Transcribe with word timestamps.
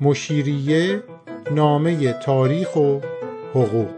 مشیریه 0.00 1.02
نامه 1.50 2.12
تاریخ 2.12 2.76
و 2.76 2.98
حقوق. 3.50 3.88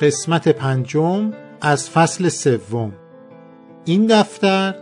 قسمت 0.00 0.48
پنجم 0.48 1.32
از 1.60 1.90
فصل 1.90 2.28
سوم. 2.28 2.92
این 3.84 4.06
دفتر 4.06 4.74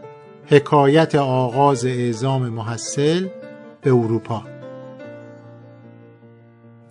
حکایت 0.47 1.15
آغاز 1.15 1.85
اعزام 1.85 2.49
محصل 2.49 3.29
به 3.83 3.91
اروپا. 3.91 4.54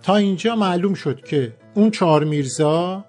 تا 0.04 0.16
اینجا 0.16 0.56
معلوم 0.56 0.94
شد 0.94 1.24
که 1.24 1.56
اون 1.74 1.90
چهار 1.90 2.24
میرزا 2.24 3.04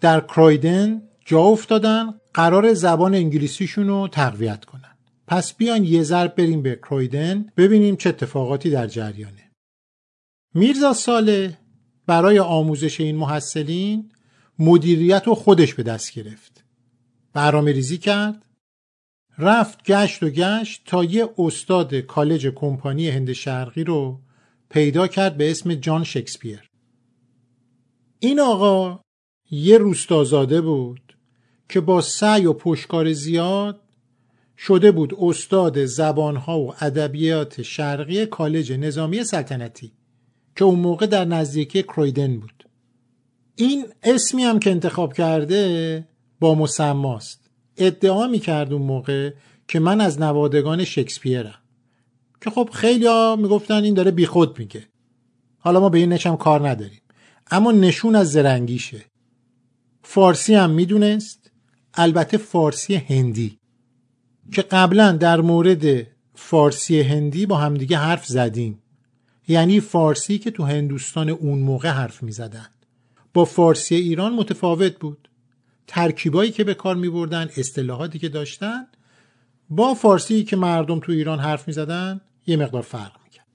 در 0.00 0.20
کرویدن 0.20 1.02
جا 1.24 1.40
افتادن 1.40 2.14
قرار 2.34 2.74
زبان 2.74 3.14
انگلیسیشون 3.14 3.88
رو 3.88 4.08
تقویت 4.08 4.64
کنن. 4.64 4.96
پس 5.26 5.54
بیان 5.54 5.84
یه 5.84 6.02
ضرب 6.02 6.34
بریم 6.34 6.62
به 6.62 6.76
کرویدن 6.76 7.46
ببینیم 7.56 7.96
چه 7.96 8.08
اتفاقاتی 8.08 8.70
در 8.70 8.86
جریانه. 8.86 9.50
میرزا 10.54 10.92
ساله 10.92 11.58
برای 12.06 12.38
آموزش 12.38 13.00
این 13.00 13.16
محصلین 13.16 14.12
مدیریت 14.58 15.22
رو 15.26 15.34
خودش 15.34 15.74
به 15.74 15.82
دست 15.82 16.12
گرفت. 16.12 16.64
برنامه 17.32 17.72
ریزی 17.72 17.98
کرد. 17.98 18.44
رفت 19.38 19.84
گشت 19.84 20.22
و 20.22 20.28
گشت 20.28 20.82
تا 20.86 21.04
یه 21.04 21.28
استاد 21.38 21.94
کالج 21.94 22.46
کمپانی 22.46 23.08
هند 23.08 23.32
شرقی 23.32 23.84
رو 23.84 24.20
پیدا 24.70 25.06
کرد 25.06 25.36
به 25.36 25.50
اسم 25.50 25.74
جان 25.74 26.04
شکسپیر. 26.04 26.70
این 28.18 28.40
آقا 28.40 29.00
یه 29.50 29.78
روستازاده 29.78 30.60
بود 30.60 31.16
که 31.68 31.80
با 31.80 32.00
سعی 32.00 32.46
و 32.46 32.52
پشکار 32.52 33.12
زیاد 33.12 33.80
شده 34.58 34.92
بود 34.92 35.14
استاد 35.20 35.84
زبانها 35.84 36.60
و 36.60 36.74
ادبیات 36.80 37.62
شرقی 37.62 38.26
کالج 38.26 38.72
نظامی 38.72 39.24
سلطنتی 39.24 39.92
که 40.56 40.64
اون 40.64 40.78
موقع 40.80 41.06
در 41.06 41.24
نزدیکی 41.24 41.82
کرویدن 41.82 42.40
بود. 42.40 42.68
این 43.56 43.86
اسمی 44.02 44.42
هم 44.42 44.58
که 44.58 44.70
انتخاب 44.70 45.12
کرده 45.12 46.04
با 46.40 46.54
مسماست. 46.54 47.50
ادعا 47.76 48.26
می‌کرد 48.26 48.72
اون 48.72 48.82
موقع 48.82 49.30
که 49.68 49.80
من 49.80 50.00
از 50.00 50.20
نوادگان 50.20 50.84
شکسپیرم. 50.84 51.58
که 52.40 52.50
خب 52.50 52.70
خیلی 52.72 53.06
ها 53.06 53.36
می‌گفتن 53.36 53.84
این 53.84 53.94
داره 53.94 54.10
بیخود 54.10 54.58
میگه. 54.58 54.86
حالا 55.58 55.80
ما 55.80 55.88
به 55.88 55.98
این 55.98 56.12
نشم 56.12 56.36
کار 56.36 56.68
نداریم. 56.68 57.00
اما 57.50 57.72
نشون 57.72 58.16
از 58.16 58.32
زرنگیشه. 58.32 59.04
فارسی 60.02 60.54
هم 60.54 60.70
می‌دونست. 60.70 61.50
البته 61.94 62.36
فارسی 62.36 62.94
هندی. 62.94 63.58
که 64.52 64.62
قبلا 64.62 65.12
در 65.12 65.40
مورد 65.40 66.06
فارسی 66.34 67.00
هندی 67.00 67.46
با 67.46 67.56
همدیگه 67.56 67.96
حرف 67.96 68.26
زدیم. 68.26 68.82
یعنی 69.48 69.80
فارسی 69.80 70.38
که 70.38 70.50
تو 70.50 70.64
هندوستان 70.64 71.28
اون 71.28 71.58
موقع 71.58 71.88
حرف 71.88 72.22
می‌زدن. 72.22 72.68
با 73.34 73.44
فارسی 73.44 73.94
ایران 73.94 74.34
متفاوت 74.34 74.98
بود. 74.98 75.28
ترکیبایی 75.86 76.50
که 76.50 76.64
به 76.64 76.74
کار 76.74 76.96
می 76.96 77.08
بردن 77.08 77.48
اصطلاحاتی 77.56 78.18
که 78.18 78.28
داشتن. 78.28 78.86
با 79.70 79.94
فارسی 79.94 80.44
که 80.44 80.56
مردم 80.56 81.00
تو 81.00 81.12
ایران 81.12 81.38
حرف 81.38 81.68
می 81.68 81.74
زدن 81.74 82.20
یه 82.48 82.56
مقدار 82.56 82.82
فرق 82.82 83.12
می‌کرد. 83.24 83.46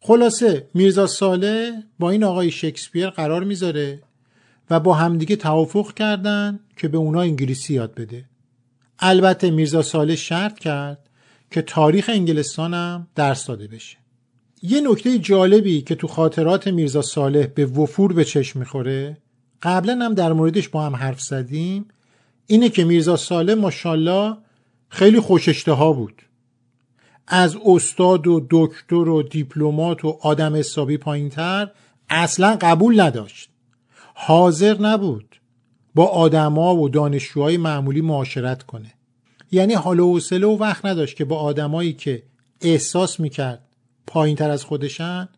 خلاصه 0.00 0.68
میرزا 0.74 1.06
ساله 1.06 1.72
با 1.98 2.10
این 2.10 2.24
آقای 2.24 2.50
شکسپیر 2.50 3.10
قرار 3.10 3.44
می‌ذاره 3.44 4.02
و 4.70 4.80
با 4.80 4.94
همدیگه 4.94 5.36
توافق 5.36 5.94
کردن 5.94 6.60
که 6.76 6.88
به 6.88 6.98
اونا 6.98 7.20
انگلیسی 7.20 7.74
یاد 7.74 7.94
بده. 7.94 8.24
البته 8.98 9.50
میرزا 9.50 9.82
ساله 9.82 10.16
شرط 10.16 10.58
کرد 10.58 11.10
که 11.50 11.62
تاریخ 11.62 12.10
انگلستانم 12.12 13.08
درس 13.14 13.46
داده 13.46 13.66
بشه. 13.66 13.96
یه 14.62 14.80
نکته 14.80 15.18
جالبی 15.18 15.82
که 15.82 15.94
تو 15.94 16.06
خاطرات 16.06 16.68
میرزا 16.68 17.02
صالح 17.02 17.46
به 17.46 17.66
وفور 17.66 18.12
به 18.12 18.24
چشم 18.24 18.58
می‌خوره 18.58 19.18
قبلا 19.62 19.98
هم 20.04 20.14
در 20.14 20.32
موردش 20.32 20.68
با 20.68 20.82
هم 20.82 20.96
حرف 20.96 21.20
زدیم 21.20 21.88
اینه 22.46 22.68
که 22.68 22.84
میرزا 22.84 23.16
صالح 23.16 23.54
ماشاءالله 23.54 24.36
خیلی 24.88 25.20
خوششته 25.20 25.74
بود. 25.74 26.22
از 27.32 27.56
استاد 27.64 28.26
و 28.26 28.46
دکتر 28.50 28.94
و 28.94 29.22
دیپلمات 29.22 30.04
و 30.04 30.18
آدم 30.20 30.54
حسابی 30.54 30.96
پایینتر 30.96 31.70
اصلا 32.08 32.58
قبول 32.60 33.00
نداشت. 33.00 33.50
حاضر 34.14 34.78
نبود 34.80 35.40
با 35.94 36.06
آدما 36.06 36.76
و 36.76 36.88
دانشجوهای 36.88 37.56
معمولی 37.56 38.00
معاشرت 38.00 38.62
کنه. 38.62 38.94
یعنی 39.52 39.74
حال 39.74 40.00
و 40.00 40.12
حوصله 40.12 40.46
و 40.46 40.56
وقت 40.56 40.86
نداشت 40.86 41.16
که 41.16 41.24
با 41.24 41.38
آدمایی 41.38 41.92
که 41.92 42.22
احساس 42.60 43.20
می‌کرد 43.20 43.68
پایین 44.06 44.36
تر 44.36 44.50
از 44.50 44.64
خودشن 44.64 45.28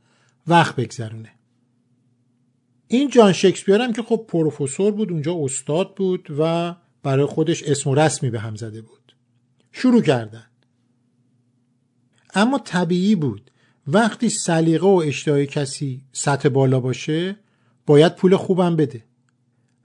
وقت 0.46 0.76
بگذرونه. 0.76 1.30
این 2.88 3.10
جان 3.10 3.32
شکسپیر 3.32 3.80
هم 3.80 3.92
که 3.92 4.02
خب 4.02 4.24
پروفسور 4.28 4.92
بود 4.92 5.12
اونجا 5.12 5.36
استاد 5.44 5.94
بود 5.94 6.28
و 6.38 6.74
برای 7.02 7.26
خودش 7.26 7.62
اسم 7.62 7.90
و 7.90 7.94
رسمی 7.94 8.30
به 8.30 8.40
هم 8.40 8.56
زده 8.56 8.82
بود. 8.82 9.16
شروع 9.72 10.02
کردن. 10.02 10.46
اما 12.34 12.58
طبیعی 12.58 13.14
بود. 13.14 13.50
وقتی 13.86 14.28
سلیقه 14.28 14.86
و 14.86 15.02
اشتهای 15.06 15.46
کسی 15.46 16.04
سطح 16.12 16.48
بالا 16.48 16.80
باشه 16.80 17.36
باید 17.86 18.16
پول 18.16 18.36
خوبم 18.36 18.76
بده. 18.76 19.04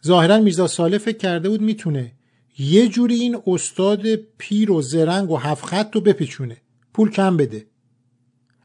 ظاهرا 0.05 0.37
میرزا 0.37 0.67
ساله 0.67 0.97
فکر 0.97 1.17
کرده 1.17 1.49
بود 1.49 1.61
می‌تونه 1.61 2.11
یه 2.57 2.87
جوری 2.87 3.15
این 3.15 3.37
استاد 3.47 4.15
پیر 4.15 4.71
و 4.71 4.81
زرنگ 4.81 5.31
و 5.31 5.37
هفت 5.37 5.95
رو 5.95 6.01
بپیچونه. 6.01 6.57
پول 6.93 7.11
کم 7.11 7.37
بده. 7.37 7.65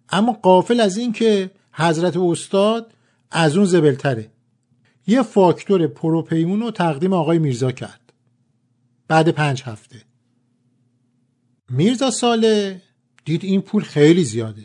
اما 0.08 0.32
قافل 0.32 0.80
از 0.80 0.96
این 0.96 1.12
که 1.12 1.50
حضرت 1.72 2.16
استاد 2.16 2.92
از 3.30 3.56
اون 3.56 3.66
زبلتره. 3.66 4.30
یه 5.06 5.22
فاکتور 5.22 5.86
پروپیمون 5.86 6.60
رو 6.60 6.70
تقدیم 6.70 7.12
آقای 7.12 7.38
میرزا 7.38 7.72
کرد. 7.72 8.12
بعد 9.08 9.28
پنج 9.28 9.62
هفته. 9.62 10.02
میرزا 11.70 12.10
ساله 12.10 12.82
دید 13.24 13.44
این 13.44 13.60
پول 13.60 13.82
خیلی 13.82 14.24
زیاده. 14.24 14.62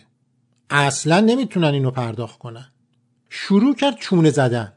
اصلا 0.69 1.19
نمی‌تونن 1.19 1.73
اینو 1.73 1.91
پرداخت 1.91 2.40
کنن. 2.40 2.72
شروع 3.29 3.75
کرد 3.75 3.97
چونه 3.97 4.29
زدن. 4.29 4.73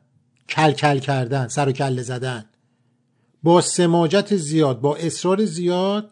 کل 0.48 0.72
کل 0.72 0.98
کردن 0.98 1.48
سر 1.48 1.68
و 1.68 1.72
کله 1.72 2.02
زدن. 2.02 2.44
با 3.42 3.60
سماجت 3.60 4.36
زیاد 4.36 4.80
با 4.80 4.96
اصرار 4.96 5.44
زیاد 5.44 6.10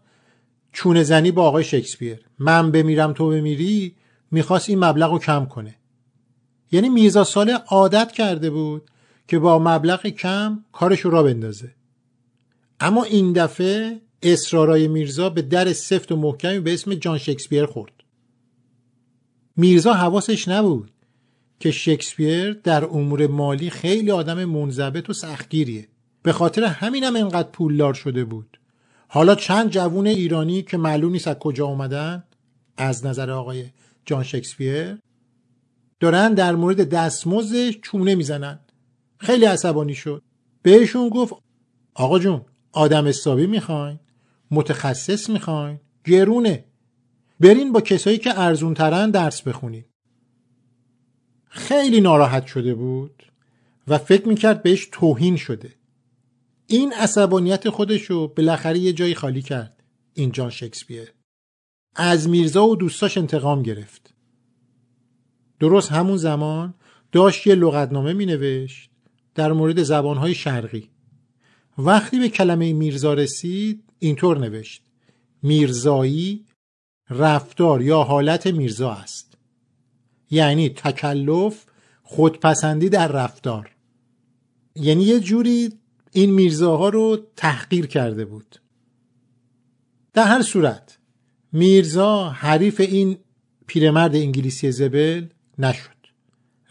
چونه 0.73 1.03
زنی 1.03 1.31
با 1.31 1.45
آقای 1.49 1.65
شکسپیر. 1.65 2.21
من 2.39 2.71
بمیرم 2.71 3.13
تو 3.13 3.29
بمیری 3.29 3.95
می‌خواست 4.31 4.69
این 4.69 4.85
مبلغ 4.85 5.13
رو 5.13 5.19
کم 5.19 5.47
کنه. 5.47 5.75
یعنی 6.73 6.89
میرزا 6.89 7.25
ساله 7.25 7.55
عادت 7.55 8.13
کرده 8.13 8.51
بود 8.51 8.91
که 9.29 9.39
با 9.39 9.59
مبلغ 9.59 10.07
کم 10.07 10.65
کارش 10.73 11.01
رو 11.01 11.11
را 11.11 11.23
بندازه. 11.23 11.75
اما 12.81 13.05
این 13.05 13.33
دفعه 13.33 14.01
اصرارای 14.23 14.89
میرزا 14.89 15.31
به 15.31 15.43
در 15.43 15.73
سفت 15.73 16.13
و 16.13 16.17
محکمی 16.17 16.61
به 16.61 16.75
اسم 16.75 16.95
جان 16.95 17.19
شکسپیر 17.19 17.67
خورد. 17.67 17.93
میرزا 19.57 19.93
حواسش 19.93 20.49
نبود 20.49 20.91
که 21.61 21.71
شکسپیر 21.71 22.53
در 22.53 22.85
امور 22.85 23.27
مالی 23.27 23.71
خیلی 23.71 24.11
آدم 24.11 24.45
منضبط 24.45 25.11
و 25.11 25.13
سختگیریه. 25.13 25.89
به 26.23 26.33
خاطر 26.33 26.65
همینم 26.65 27.17
هم 27.17 27.23
انقدر 27.23 27.49
پولدار 27.49 27.95
شده 27.95 28.25
بود. 28.25 28.61
حالا 29.09 29.35
چند 29.35 29.71
جوون 29.71 30.07
ایرانی 30.07 30.63
که 30.63 30.77
معلوم 30.77 31.13
نیست 31.13 31.29
از 31.29 31.37
کجا 31.37 31.67
اومدن؟ 31.67 32.25
از 32.77 33.07
نظر 33.07 33.31
آقای 33.31 33.67
جان 34.05 34.23
شکسپیر. 34.23 34.99
دارن 36.01 36.35
در 36.35 36.55
مورد 36.55 36.89
دستمزدش 36.89 37.79
چونه 37.83 38.15
می‌زنن. 38.15 38.59
خیلی 39.19 39.45
عصبانی 39.45 39.95
شد. 39.95 40.23
بهشون 40.63 41.09
گفت 41.09 41.35
آقا 41.95 42.19
جون 42.19 42.41
آدم 42.73 43.07
حسابی 43.07 43.47
می‌خواین؟ 43.47 43.99
متخصص 44.51 45.31
می‌خواین؟ 45.31 45.81
گرونه. 46.05 46.65
برین 47.41 47.73
با 47.73 47.81
کسایی 47.81 48.19
که 48.19 48.41
ارزون 48.41 48.75
ترن 48.75 49.11
درس 49.11 49.43
بخونید 49.43 49.87
خیلی 51.49 52.01
ناراحت 52.01 52.47
شده 52.47 52.75
بود 52.75 53.33
و 53.89 53.99
فکر 53.99 54.29
می‌کرد 54.29 54.63
بهش 54.63 54.89
توهین 54.93 55.37
شده. 55.37 55.75
این 56.67 56.93
عصبانیت 56.93 57.71
خودشو 57.71 58.29
بالاخره 58.29 58.79
یه 58.79 58.93
جایی 58.93 59.15
خالی 59.15 59.43
کرد. 59.43 59.83
این 60.15 60.33
جان 60.33 60.51
شکسپیر. 60.51 61.13
از 61.97 62.29
میرزا 62.29 62.67
و 62.67 62.77
دوستاش 62.77 63.19
انتقام 63.19 63.63
گرفت. 63.63 64.15
درست 65.61 65.93
همون 65.93 66.17
زمان 66.17 66.75
داشت 67.13 67.47
یه 67.47 67.55
لغتنامه 67.55 68.13
می 68.13 68.27
نوشت 68.27 68.91
در 69.35 69.53
مورد 69.53 69.83
زبانهای 69.83 70.35
شرقی. 70.35 70.91
وقتی 71.79 72.19
به 72.19 72.29
کلمه 72.29 72.73
میرزا 72.73 73.15
رسید 73.15 73.88
اینطور 73.99 74.39
نوشت. 74.39 74.83
میرزایی 75.43 76.45
رفتار 77.11 77.83
یا 77.83 78.03
حالت 78.03 78.47
میرزا 78.47 78.93
است. 78.93 79.39
یعنی 80.31 80.69
تکلف 80.69 81.67
خودپسندی 82.03 82.89
در 82.89 83.09
رفتار. 83.09 83.71
یعنی 84.75 85.03
یه 85.03 85.21
جوری 85.21 85.73
این 86.13 86.31
میرزاها 86.31 86.89
رو 86.89 87.27
تحقیر 87.37 87.87
کرده 87.87 88.25
بود. 88.25 88.61
در 90.13 90.25
هر 90.25 90.43
صورت 90.43 90.99
میرزا 91.53 92.29
حریف 92.29 92.81
این 92.81 93.19
پیرمرد 93.67 94.17
انگلیسی 94.17 94.73
زبل 94.73 95.27
نشد. 95.59 95.99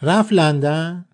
رفت 0.02 0.32
لندن 0.32 1.04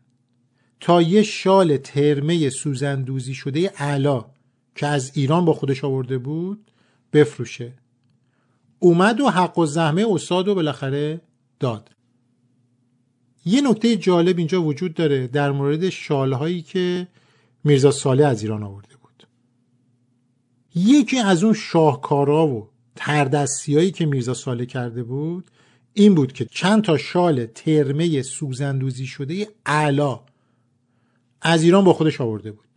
تا 0.81 1.02
یه 1.02 1.22
شال 1.22 1.76
ترمه 1.76 2.50
سوزندوزی 2.50 3.34
شده 3.34 3.69
علا 3.69 4.33
که 4.74 4.86
از 4.86 5.10
ایران 5.14 5.44
با 5.44 5.52
خودش 5.52 5.84
آورده 5.84 6.18
بود 6.18 6.70
بفروشه. 7.12 7.72
اومد 8.78 9.20
و 9.20 9.28
حق 9.28 9.58
و 9.58 9.66
زحمه 9.66 10.06
استاد 10.10 10.48
و 10.48 10.54
بالاخره 10.54 11.20
داد. 11.60 11.90
یه 13.46 13.60
نکته 13.60 13.96
جالب 13.96 14.38
اینجا 14.38 14.62
وجود 14.62 14.94
داره 14.94 15.26
در 15.26 15.52
مورد 15.52 15.88
شالهایی 15.88 16.62
که 16.62 17.08
میرزا 17.64 17.90
ساله 17.90 18.26
از 18.26 18.42
ایران 18.42 18.62
آورده 18.62 18.96
بود. 18.96 19.26
یکی 20.74 21.18
از 21.18 21.44
اون 21.44 21.54
شاهکارا 21.54 22.46
و 22.46 22.68
تردستیایی 22.96 23.90
که 23.90 24.06
میرزا 24.06 24.34
ساله 24.34 24.66
کرده 24.66 25.02
بود 25.02 25.50
این 25.92 26.14
بود 26.14 26.32
که 26.32 26.44
چند 26.44 26.82
تا 26.84 26.98
شال 26.98 27.46
ترمه 27.46 28.22
سوزندوزی 28.22 29.06
شده 29.06 29.48
علا 29.66 30.20
از 31.42 31.62
ایران 31.62 31.84
با 31.84 31.92
خودش 31.92 32.20
آورده 32.20 32.52
بود. 32.52 32.73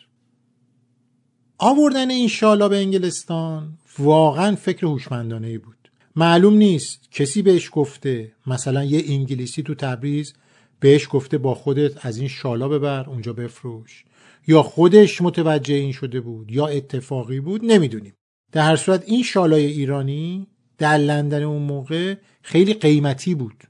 آوردن 1.57 2.11
این 2.11 2.27
شالا 2.27 2.69
به 2.69 2.77
انگلستان 2.77 3.77
واقعا 3.99 4.55
فکر 4.55 4.85
هوشمندانه 4.85 5.47
ای 5.47 5.57
بود. 5.57 5.91
معلوم 6.15 6.53
نیست 6.53 7.11
کسی 7.11 7.41
بهش 7.41 7.69
گفته 7.73 8.31
مثلا 8.47 8.83
یه 8.83 9.03
انگلیسی 9.07 9.63
تو 9.63 9.75
تبریز 9.75 10.33
بهش 10.79 11.07
گفته 11.11 11.37
با 11.37 11.55
خودت 11.55 12.05
از 12.05 12.17
این 12.17 12.27
شالا 12.27 12.67
ببر 12.67 13.09
اونجا 13.09 13.33
بفروش. 13.33 14.05
یا 14.47 14.63
خودش 14.63 15.21
متوجه 15.21 15.75
این 15.75 15.91
شده 15.91 16.21
بود 16.21 16.51
یا 16.51 16.67
اتفاقی 16.67 17.39
بود 17.39 17.65
نمی‌دونیم. 17.65 18.13
در 18.51 18.61
هر 18.61 18.75
صورت 18.75 19.03
این 19.07 19.23
شالای 19.23 19.65
ایرانی 19.65 20.47
در 20.77 20.97
لندن 20.97 21.43
اون 21.43 21.61
موقع 21.61 22.15
خیلی 22.41 22.73
قیمتی 22.73 23.35
بود. 23.35 23.63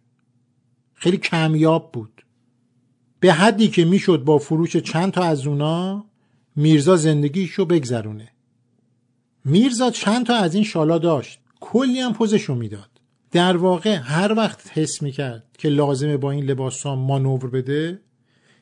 خیلی 0.93 1.17
کمیاب 1.17 1.91
بود. 1.91 2.25
به 3.19 3.33
حدی 3.33 3.67
که 3.67 3.85
می‌شد 3.85 4.23
با 4.23 4.37
فروش 4.37 4.77
چند 4.77 5.11
تا 5.11 5.23
از 5.23 5.47
اونا 5.47 6.05
میرزا 6.59 6.95
زندگیشو 6.95 7.65
بگذرونه. 7.65 8.31
میرزا 9.45 9.91
چند 9.91 10.25
تا 10.25 10.35
از 10.35 10.55
این 10.55 10.63
شالا 10.63 10.97
داشت. 10.97 11.39
کلی 11.59 11.99
هم 11.99 12.13
پوزشو 12.13 12.55
می‌داد. 12.55 12.89
در 13.31 13.57
واقع 13.57 13.95
هر 13.95 14.33
وقت 14.33 14.77
حس 14.77 15.01
می‌کرد 15.01 15.43
که 15.57 15.69
لازمه 15.69 16.17
با 16.17 16.31
این 16.31 16.45
لباس 16.45 16.83
ها 16.85 16.95
مانور 16.95 17.49
بده 17.49 18.01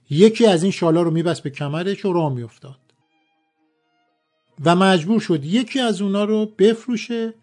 یکی 0.10 0.46
از 0.46 0.64
این 0.64 0.72
شالا 0.72 1.02
رو 1.02 1.12
میبست 1.12 1.44
به 1.44 1.50
کمرش 1.50 2.06
و 2.06 2.14
راه 2.14 2.34
میافتاد. 2.34 2.80
و 4.66 4.76
مجبور 4.76 5.20
شد 5.20 5.46
یکی 5.46 5.80
از 5.80 6.02
اونا 6.02 6.24
رو 6.24 6.46
بفروشه 6.58 7.34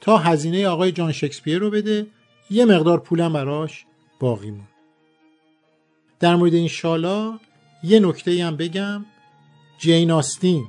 تا 0.00 0.18
هزینه 0.18 0.68
آقای 0.68 0.92
جان 0.92 1.12
شکسپیر 1.12 1.58
رو 1.58 1.70
بده. 1.70 2.06
یه 2.50 2.64
مقدار 2.64 3.00
پولم 3.00 3.32
براش 3.32 3.84
باقی 4.20 4.50
مون. 4.50 4.68
در 6.20 6.36
مورد 6.36 6.54
این 6.54 6.68
شالا 6.68 7.38
یه 7.82 8.00
نکته 8.00 8.44
هم 8.44 8.56
بگم. 8.56 9.04
جین 9.78 10.10
آستین 10.10 10.68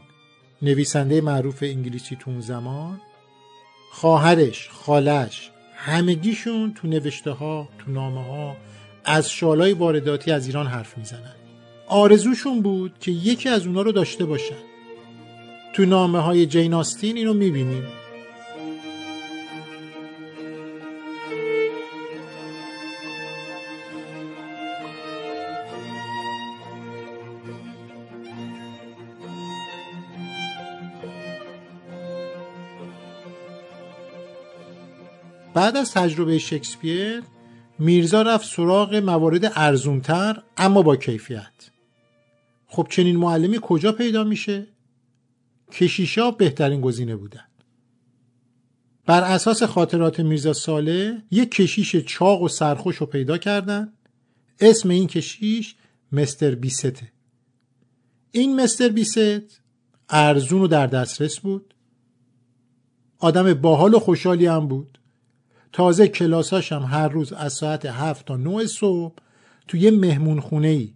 نویسنده 0.61 1.21
معروف 1.21 1.63
انگلیسی 1.63 2.15
تو 2.15 2.31
اون 2.31 2.41
زمان. 2.41 3.01
خواهرش 3.91 4.69
خالش 4.69 5.51
همگیشون 5.75 6.73
تو 6.73 6.87
نوشته 6.87 7.31
ها 7.31 7.69
تو 7.79 7.91
نامه 7.91 8.23
ها 8.23 8.55
از 9.05 9.31
شالای 9.31 9.73
وارداتی 9.73 10.31
از 10.31 10.47
ایران 10.47 10.67
حرف 10.67 10.97
می‌زنن. 10.97 11.35
آرزوشون 11.87 12.61
بود 12.61 12.93
که 12.99 13.11
یکی 13.11 13.49
از 13.49 13.67
اونا 13.67 13.81
رو 13.81 13.91
داشته 13.91 14.25
باشن. 14.25 14.63
تو 15.73 15.85
نامه 15.85 16.19
های 16.19 16.45
جین 16.45 16.73
آستین 16.73 17.17
اینو 17.17 17.33
می‌بینیم. 17.33 17.83
بعد 35.53 35.77
از 35.77 35.91
تجربه 35.91 36.37
شکسپیر 36.37 37.23
میرزا 37.79 38.21
رفت 38.21 38.45
سراغ 38.45 38.95
موارد 38.95 39.51
ارزونتر 39.55 40.43
اما 40.57 40.81
با 40.81 40.95
کیفیت. 40.95 41.71
خب 42.67 42.87
چنین 42.89 43.15
معلمی 43.15 43.59
کجا 43.61 43.91
پیدا 43.91 44.23
میشه؟ 44.23 44.67
کشیشا 45.71 46.31
بهترین 46.31 46.81
گزینه 46.81 47.15
بودن. 47.15 47.45
بر 49.05 49.23
اساس 49.23 49.63
خاطرات 49.63 50.19
میرزا 50.19 50.53
ساله 50.53 51.23
یک 51.31 51.51
کشیش 51.51 51.95
چاق 51.95 52.41
و 52.41 52.47
سرخوش 52.47 52.95
رو 52.95 53.05
پیدا 53.05 53.37
کردن. 53.37 53.93
اسم 54.59 54.89
این 54.89 55.07
کشیش 55.07 55.75
مستر 56.11 56.55
بیسته. 56.55 57.11
این 58.31 58.61
مستر 58.61 58.89
بیست 58.89 59.19
ارزون 60.09 60.61
و 60.61 60.67
در 60.67 60.87
دسترس 60.87 61.39
بود. 61.39 61.73
آدم 63.19 63.53
باحال 63.53 63.93
و 63.93 63.99
خوشحالی 63.99 64.45
هم 64.45 64.67
بود. 64.67 64.98
تازه 65.71 66.07
کلاساش 66.07 66.71
هم 66.71 66.83
هر 66.83 67.07
روز 67.07 67.33
از 67.33 67.53
ساعت 67.53 67.85
هفت 67.85 68.25
تا 68.25 68.37
نه 68.37 68.65
صبح 68.65 69.15
توی 69.67 69.89
مهمون 69.89 70.39
خونه 70.39 70.67
ای 70.67 70.93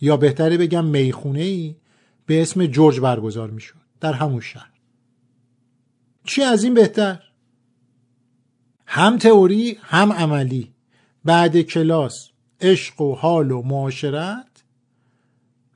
یا 0.00 0.16
بهتره 0.16 0.56
بگم 0.56 0.84
می‌خونه 0.84 1.40
ای 1.40 1.76
به 2.26 2.42
اسم 2.42 2.66
جورج 2.66 3.00
برگزار 3.00 3.50
می‌شد 3.50 3.78
در 4.00 4.12
همون 4.12 4.40
شهر. 4.40 4.70
چی 6.24 6.42
از 6.42 6.64
این 6.64 6.74
بهتر؟ 6.74 7.22
هم 8.86 9.18
تئوری 9.18 9.78
هم 9.82 10.12
عملی. 10.12 10.74
بعد 11.24 11.60
کلاس 11.60 12.28
عشق 12.60 13.00
و 13.00 13.14
حال 13.14 13.50
و 13.50 13.62
معاشرت. 13.62 14.64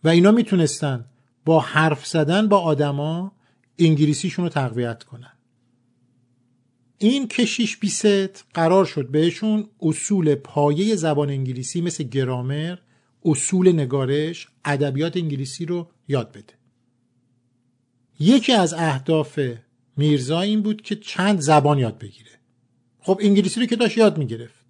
و 0.04 0.08
اینا 0.08 0.30
می‌تونستن 0.30 1.04
با 1.44 1.60
حرف 1.60 2.06
زدن 2.06 2.48
با 2.48 2.58
آدما 2.58 3.32
انگلیسیشون 3.78 4.44
رو 4.44 4.48
تقویت 4.48 5.02
کنن. 5.02 5.32
این 7.06 7.28
کشیش 7.28 7.76
بیست 7.76 8.44
قرار 8.54 8.84
شد 8.84 9.08
بهشون 9.08 9.69
اصول 9.81 10.34
پایه 10.34 10.96
زبان 10.96 11.31
انگلیسی 11.31 11.81
مثل 11.81 12.04
گرامر 12.04 12.78
اصول 13.25 13.72
نگارش 13.72 14.49
ادبیات 14.64 15.16
انگلیسی 15.16 15.67
رو 15.67 15.88
یاد 16.08 16.32
بده. 16.32 16.55
یکی 18.20 18.53
از 18.53 18.74
اهداف 18.74 19.41
میرزا 19.96 20.41
این 20.41 20.62
بود 20.62 20.82
که 20.82 20.96
چند 20.96 21.41
زبان 21.41 21.79
یاد 21.79 21.98
بگیره. 21.98 22.31
خب 23.00 23.20
انگلیسی 23.22 23.60
رو 23.60 23.67
که 23.67 23.76
داشت 23.76 23.98
یاد 23.98 24.19
می‌گرفت. 24.19 24.65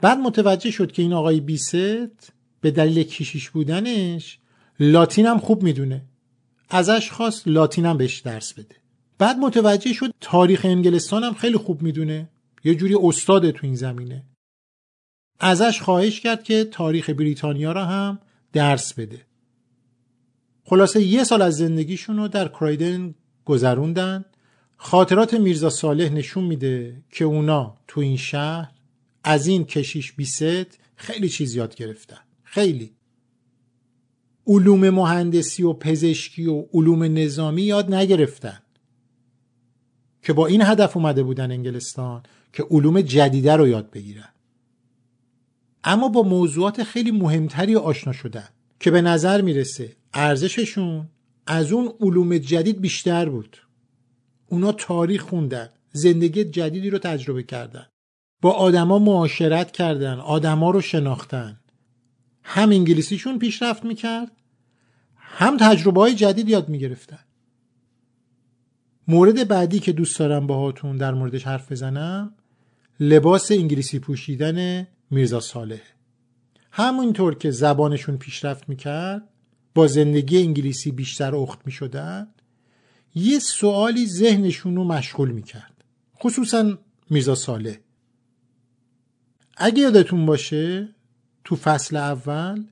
بعد 0.00 0.18
متوجه 0.18 0.70
شد 0.70 0.92
که 0.92 1.02
این 1.02 1.12
آقای 1.12 1.40
بیست 1.40 1.74
به 2.60 2.70
دلیل 2.70 3.02
کشیش 3.02 3.50
بودنش 3.50 4.38
لاتین 4.80 5.26
هم 5.26 5.38
خوب 5.38 5.62
می‌دونه. 5.62 6.04
ازش 6.70 7.10
خواست 7.10 7.48
لاتین 7.48 7.86
هم 7.86 7.96
بهش 7.96 8.18
درس 8.18 8.52
بده. 8.52 8.76
بعد 9.18 9.36
متوجه 9.36 9.92
شد 9.92 10.14
تاریخ 10.20 10.64
انگلستان 10.64 11.24
هم 11.24 11.34
خیلی 11.34 11.56
خوب 11.56 11.82
می‌دونه. 11.82 12.28
یه 12.64 12.74
جوری 12.74 12.94
استاده 13.02 13.52
تو 13.52 13.66
این 13.66 13.74
زمینه. 13.74 14.24
ازش 15.40 15.80
خواهش 15.82 16.20
کرد 16.20 16.42
که 16.42 16.64
تاریخ 16.64 17.10
بریتانیا 17.10 17.72
را 17.72 17.84
هم 17.84 18.18
درس 18.52 18.94
بده. 18.94 19.26
خلاصه 20.64 21.02
یه 21.02 21.24
سال 21.24 21.42
از 21.42 21.56
زندگیشون 21.56 22.16
رو 22.16 22.28
در 22.28 22.48
کرایدن 22.48 23.14
گذروندن. 23.44 24.24
خاطرات 24.76 25.34
میرزا 25.34 25.70
صالح 25.70 26.08
نشون 26.08 26.44
میده 26.44 27.02
که 27.10 27.24
اونا 27.24 27.76
تو 27.88 28.00
این 28.00 28.16
شهر 28.16 28.72
از 29.24 29.46
این 29.46 29.64
کشیش 29.64 30.12
بیست 30.12 30.78
خیلی 30.96 31.28
چیز 31.28 31.54
یاد 31.54 31.74
گرفتن. 31.74 32.20
خیلی. 32.44 32.92
علوم 34.46 34.90
مهندسی 34.90 35.62
و 35.62 35.72
پزشکی 35.72 36.46
و 36.46 36.64
علوم 36.72 37.02
نظامی 37.02 37.62
یاد 37.62 37.94
نگرفتن. 37.94 38.62
که 40.28 40.34
با 40.34 40.46
این 40.46 40.62
هدف 40.62 40.96
اومده 40.96 41.22
بودن 41.22 41.50
انگلستان 41.50 42.22
که 42.52 42.62
علوم 42.70 43.00
جدیده 43.00 43.56
رو 43.56 43.68
یاد 43.68 43.90
بگیرن. 43.90 44.28
اما 45.84 46.08
با 46.08 46.22
موضوعات 46.22 46.82
خیلی 46.82 47.10
مهمتری 47.10 47.76
آشنا 47.76 48.12
شدن 48.12 48.48
که 48.80 48.90
به 48.90 49.02
نظر 49.02 49.40
می‌رسه 49.40 49.96
ارزششون 50.14 51.08
از 51.46 51.72
اون 51.72 51.92
علوم 52.00 52.38
جدید 52.38 52.80
بیشتر 52.80 53.28
بود. 53.28 53.56
اونا 54.48 54.72
تاریخ 54.72 55.22
خوندن 55.22 55.68
زندگی 55.92 56.44
جدیدی 56.44 56.90
رو 56.90 56.98
تجربه 56.98 57.42
کردن. 57.42 57.86
با 58.42 58.50
آدما 58.50 58.98
معاشرت 58.98 59.70
کردن 59.70 60.20
آدما 60.20 60.70
رو 60.70 60.80
شناختن. 60.80 61.60
هم 62.42 62.70
انگلیسیشون 62.70 63.38
پیشرفت 63.38 63.84
می‌کرد 63.84 64.32
هم 65.16 65.56
تجربه 65.56 66.00
های 66.00 66.14
جدید 66.14 66.48
یاد 66.48 66.68
می‌گرفتن. 66.68 67.24
مورد 69.08 69.48
بعدی 69.48 69.78
که 69.78 69.92
دوست 69.92 70.18
دارم 70.18 70.46
باهاتون 70.46 70.96
در 70.96 71.14
موردش 71.14 71.44
حرف 71.44 71.72
بزنم 71.72 72.34
لباس 73.00 73.52
انگلیسی 73.52 73.98
پوشیدن 73.98 74.86
میرزا 75.10 75.40
صالح. 75.40 75.80
همونطور 76.72 77.34
که 77.34 77.50
زبانشون 77.50 78.16
پیشرفت 78.16 78.68
می‌کرد 78.68 79.22
با 79.74 79.86
زندگی 79.86 80.38
انگلیسی 80.38 80.92
بیشتر 80.92 81.36
اخت 81.36 81.58
می 81.66 81.72
شدن 81.72 82.28
یه 83.14 83.38
سوالی 83.38 84.06
ذهنشون 84.06 84.76
رو 84.76 84.84
مشغول 84.84 85.30
می 85.30 85.42
کرد 85.42 85.84
خصوصا 86.22 86.78
میرزا 87.10 87.34
ساله 87.34 87.80
اگه 89.56 89.82
یادتون 89.82 90.26
باشه 90.26 90.88
تو 91.44 91.56
فصل 91.56 91.96
اول 91.96 92.64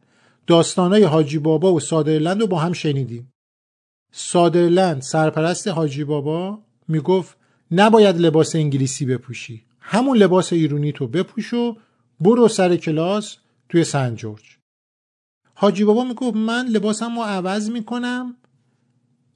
داستانای 0.47 1.03
حاجی 1.03 1.39
بابا 1.39 1.73
و 1.73 1.81
سادرلند 1.81 2.41
رو 2.41 2.47
با 2.47 2.59
هم 2.59 2.73
شنیدیم. 2.73 3.33
سادرلند 4.19 5.03
سرپرست 5.03 5.69
حاجی 5.69 6.05
بابا 6.05 6.59
می‌گفت 6.89 7.39
نباید 7.71 8.17
لباس 8.17 8.57
انگلیسی 8.57 9.07
بپوشی. 9.07 9.65
همون 9.81 10.17
لباس 10.17 10.53
ایرونی 10.53 10.93
تو 10.93 11.07
بپوش 11.07 11.55
و 11.55 11.77
برو 12.21 12.49
سر 12.49 12.77
کلاس 12.77 13.37
توی 13.69 13.85
سن 13.85 14.15
جورج. 14.15 14.43
حاجی 15.55 15.85
بابا 15.85 16.05
می‌گفت 16.05 16.37
من 16.37 16.67
لباسم 16.67 17.17
رو 17.17 17.23
عوض 17.23 17.71
می‌کنم 17.71 18.37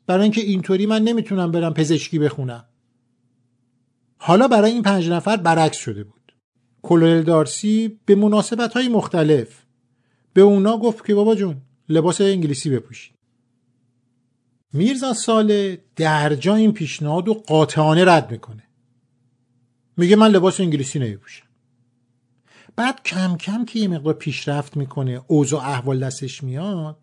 برای 0.06 0.22
اینکه 0.22 0.40
اینطوری 0.40 0.86
من 0.86 1.02
نمی‌تونم 1.02 1.50
برم 1.52 1.74
پزشکی 1.74 2.18
بخونم. 2.18 2.64
حالا 4.18 4.48
برای 4.48 4.72
این 4.72 4.82
پنج 4.82 5.08
نفر 5.08 5.36
برعکس 5.36 5.76
شده 5.76 6.04
بود. 6.04 6.32
کلونل 6.82 7.22
دارسی 7.22 8.00
به 8.04 8.14
مناسبت 8.14 8.72
های 8.72 8.88
مختلف 8.88 9.62
به 10.32 10.40
اونا 10.40 10.78
گفت 10.78 11.06
که 11.06 11.14
بابا 11.14 11.34
جون 11.34 11.56
لباس 11.88 12.20
انگلیسی 12.20 12.70
بپوشی. 12.70 13.19
میرزا 14.72 15.12
ساله 15.12 15.84
درجا 15.96 16.54
این 16.54 16.72
پیشنهاد 16.72 17.28
و 17.28 17.34
قاطعانه 17.34 18.04
رد 18.04 18.30
می‌کنه. 18.30 18.62
میگه 19.96 20.16
من 20.16 20.28
لباس 20.30 20.60
انگلیسی 20.60 20.98
نمیپوشم. 20.98 21.46
بعد 22.76 23.02
کم 23.02 23.36
کم 23.36 23.64
که 23.64 23.78
یه 23.78 23.88
مقدار 23.88 24.14
پیشرفت 24.14 24.76
می‌کنه 24.76 25.20
اوضاع 25.26 25.68
احوال 25.68 25.98
دستش 25.98 26.42
میاد 26.42 26.98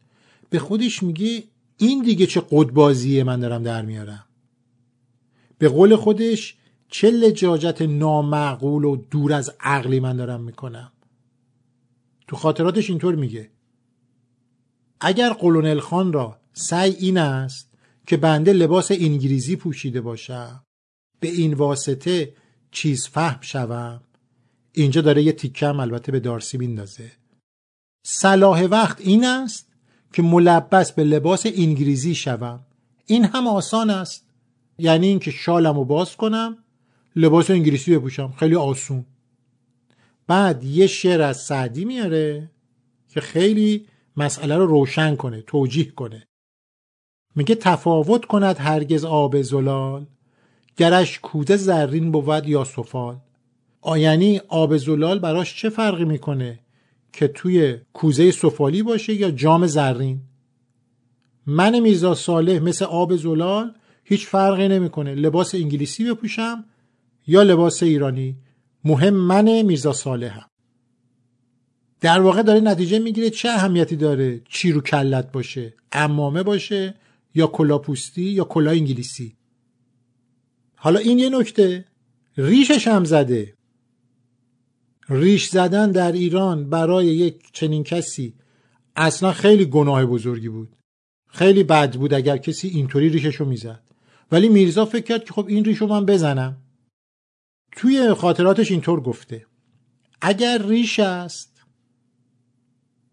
به 0.50 0.60
خودش 0.60 1.04
میگه 1.04 1.44
این 1.78 2.04
دیگه 2.04 2.26
چه 2.26 2.44
قدبازیه 2.50 3.24
من 3.24 3.40
دارم 3.40 3.64
در 3.64 3.82
میارم. 3.82 4.26
به 5.58 5.70
قول 5.70 5.96
خودش 5.96 6.58
چه 6.90 7.12
لجاجت 7.12 7.82
نامعقول 7.82 8.84
و 8.84 8.96
دور 8.96 9.34
از 9.34 9.56
عقلی 9.60 10.00
من 10.00 10.18
دارم 10.18 10.42
می‌کنم. 10.42 10.92
تو 12.28 12.36
خاطراتش 12.36 12.90
اینطور 12.90 13.16
میگه. 13.16 13.50
اگر 15.00 15.34
قلونل 15.34 15.80
خان 15.80 16.14
را 16.14 16.40
سعی 16.58 16.92
این 16.92 17.18
است 17.18 17.74
که 18.08 18.18
بنده 18.18 18.54
لباس 18.54 18.92
انگلیسی 18.92 19.56
پوشیده 19.56 20.02
باشم. 20.02 20.64
به 21.20 21.28
این 21.28 21.54
واسطه 21.54 22.34
چیز 22.72 23.08
فهم 23.08 23.42
شوم. 23.42 24.02
اینجا 24.72 25.02
داره 25.02 25.24
یه 25.24 25.32
تیکم 25.32 25.80
البته 25.80 26.12
به 26.12 26.20
دارسی 26.20 26.58
میندازه. 26.58 27.12
صلاح 28.06 28.64
وقت 28.64 29.02
این 29.02 29.26
است 29.26 29.74
که 30.14 30.22
ملبس 30.22 30.92
به 30.92 31.04
لباس 31.04 31.46
انگلیسی 31.46 32.16
شوم. 32.16 32.66
این 33.06 33.26
هم 33.26 33.48
آسان 33.48 33.90
است. 33.90 34.26
یعنی 34.78 35.08
اینکه 35.08 35.32
شالم 35.32 35.76
رو 35.76 35.86
باز 35.86 36.16
کنم 36.16 36.58
لباس 37.16 37.50
انگلیسی 37.50 37.98
بپوشم. 37.98 38.34
خیلی 38.40 38.56
آسون. 38.56 39.06
بعد 40.28 40.64
یه 40.64 40.88
شعر 40.88 41.22
از 41.22 41.38
سعدی 41.38 41.86
میاره 41.86 42.52
که 43.08 43.22
خیلی 43.22 43.88
مسئله 44.18 44.56
رو 44.56 44.66
روشن 44.66 45.16
کنه 45.16 45.42
توجیه 45.42 45.92
کنه. 45.92 46.28
میگه 47.38 47.56
تفاوت 47.56 48.26
کند 48.26 48.58
هرگز 48.58 49.06
آب 49.06 49.42
زلال 49.42 50.06
گرش 50.78 51.20
کوده 51.20 51.58
زرین 51.58 52.12
بود 52.12 52.48
یا 52.48 52.64
سفال. 52.64 53.18
یعنی 53.98 54.42
آب 54.48 54.78
زلال 54.78 55.20
براش 55.20 55.56
چه 55.56 55.70
فرقی 55.70 56.06
می‌کنه 56.06 56.60
که 57.14 57.28
توی 57.28 57.78
کوزه 57.94 58.32
سفالی 58.32 58.84
باشه 58.84 59.14
یا 59.14 59.32
جام 59.32 59.68
زرین؟ 59.68 60.22
من 61.46 61.80
میرزا 61.80 62.16
صالح 62.16 62.60
مثل 62.60 62.86
آب 62.86 63.16
زلال 63.16 63.74
هیچ 64.04 64.28
فرقی 64.28 64.68
نمی‌کنه. 64.68 65.16
لباس 65.16 65.56
انگلیسی 65.56 66.12
بپوشم 66.12 66.66
یا 67.28 67.44
لباس 67.44 67.84
ایرانی؟ 67.84 68.36
مهم 68.84 69.14
من 69.14 69.62
میرزا 69.62 69.94
صالحم. 69.94 70.46
در 72.02 72.20
واقع 72.20 72.42
داره 72.42 72.60
نتیجه 72.60 73.00
می‌گیره 73.00 73.30
چه 73.30 73.50
اهمیتی 73.50 73.96
داره 73.96 74.42
چی 74.50 74.72
رو 74.72 74.82
کلت 74.82 75.32
باشه 75.32 75.74
امامه 75.92 76.44
باشه 76.44 76.96
یا 77.38 77.48
کلاپوستی 77.48 78.24
یا 78.24 78.44
کلا 78.44 78.72
انگلیسی. 78.72 79.38
حالا 80.76 81.00
این 81.00 81.20
یه 81.20 81.30
نکته. 81.30 81.86
ریشش 82.38 82.88
هم 82.88 83.04
زده. 83.04 83.54
ریش 85.10 85.50
زدن 85.50 85.92
در 85.92 86.12
ایران 86.12 86.70
برای 86.70 87.06
یک 87.06 87.52
چنین 87.54 87.84
کسی 87.84 88.34
اصلا 88.96 89.32
خیلی 89.32 89.66
گناه 89.66 90.06
بزرگی 90.06 90.50
بود. 90.50 90.76
خیلی 91.28 91.64
بد 91.64 91.96
بود 91.96 92.14
اگر 92.14 92.38
کسی 92.38 92.68
اینطوری 92.68 93.10
ریششو 93.10 93.46
می‌زد. 93.46 93.84
ولی 94.32 94.50
میرزا 94.50 94.86
فکر 94.86 95.06
کرد 95.06 95.26
که 95.26 95.34
خب 95.34 95.46
این 95.48 95.66
ریشو 95.66 95.88
من 95.88 96.06
بزنم. 96.06 96.58
توی 97.72 98.14
خاطراتش 98.14 98.72
اینطور 98.72 99.00
گفته. 99.02 99.46
اگر 100.22 100.68
ریش 100.68 101.00
است 101.00 101.62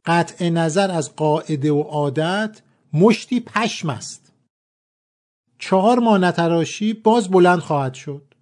قطع 0.07 0.49
نظر 0.49 0.91
از 0.91 1.17
قاعده 1.17 1.73
و 1.73 1.81
عادت 1.81 2.63
مشتی 2.95 3.41
پشم 3.41 3.91
است. 3.91 4.33
چهار 5.59 5.99
ماه 5.99 6.19
نتراشی 6.19 6.93
باز 6.93 7.31
بلند 7.31 7.59
خواهد 7.59 7.95
شد. 7.95 8.35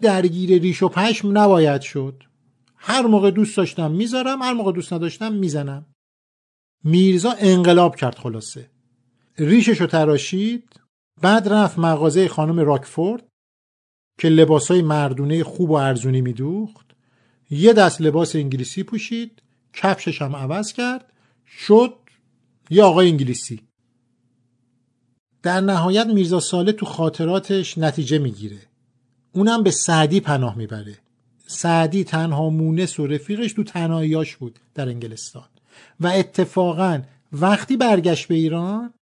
درگیر 0.00 0.62
ریش 0.62 0.82
و 0.82 0.88
پشم 0.88 1.38
نباید 1.38 1.80
شد. 1.80 2.22
هر 2.76 3.06
موقع 3.06 3.30
دوست 3.30 3.56
داشتم 3.56 3.90
می‌ذارم 3.90 4.42
هر 4.42 4.52
موقع 4.52 4.72
دوست 4.72 4.92
نداشتم 4.92 5.32
می‌زنم. 5.32 5.86
میرزا 6.84 7.34
انقلاب 7.38 7.96
کرد 7.96 8.18
خلاصه. 8.18 8.70
ریششو 9.38 9.86
تراشید 9.86 10.80
بعد 11.22 11.48
رفت 11.48 11.78
مغازه 11.78 12.28
خانم 12.28 12.60
راکفورد 12.60 13.28
که 14.18 14.28
لباسای 14.28 14.82
مردونه 14.82 15.44
خوب 15.44 15.70
و 15.70 15.74
ارزونی 15.74 16.20
میدوخت. 16.20 16.86
یه 17.50 17.72
دست 17.72 18.00
لباس 18.00 18.36
انگلیسی 18.36 18.82
پوشید 18.82 19.42
کفشش 19.72 20.22
هم 20.22 20.36
عوض 20.36 20.72
کرد 20.72 21.12
شد 21.46 21.94
یه 22.70 22.82
آقای 22.82 23.08
انگلیسی. 23.10 23.65
در 25.46 25.60
نهایت 25.60 26.06
میرزا 26.06 26.40
ساله 26.40 26.72
تو 26.72 26.86
خاطراتش 26.86 27.78
نتیجه 27.78 28.18
می‌گیره. 28.18 28.58
اونم 29.32 29.62
به 29.62 29.70
سعدی 29.70 30.20
پناه 30.20 30.56
می‌بره. 30.56 30.98
سعدی 31.46 32.04
تنها 32.04 32.50
مونس 32.50 33.00
و 33.00 33.06
رفیقش 33.06 33.52
تو 33.52 33.64
تنهاییاش 33.64 34.36
بود 34.36 34.58
در 34.74 34.88
انگلستان. 34.88 35.44
و 36.00 36.06
اتفاقا 36.06 37.02
وقتی 37.32 37.76
برگشت 37.76 38.28
به 38.28 38.34
ایران 38.34 38.94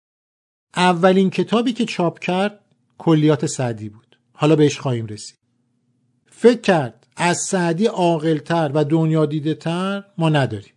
اولین 0.76 1.30
کتابی 1.30 1.72
که 1.72 1.84
چاپ 1.84 2.18
کرد 2.18 2.60
کلیات 2.98 3.46
سعدی 3.46 3.88
بود. 3.88 4.18
حالا 4.32 4.56
بهش 4.56 4.78
خواهیم 4.78 5.06
رسید. 5.06 5.38
فکر 6.26 6.60
کرد 6.60 7.06
از 7.16 7.38
سعدی 7.38 7.86
عاقلتر 7.86 8.70
و 8.74 8.84
دنیا 8.84 9.26
دیده 9.26 9.54
تر 9.54 10.04
ما 10.18 10.28
نداریم. 10.28 10.74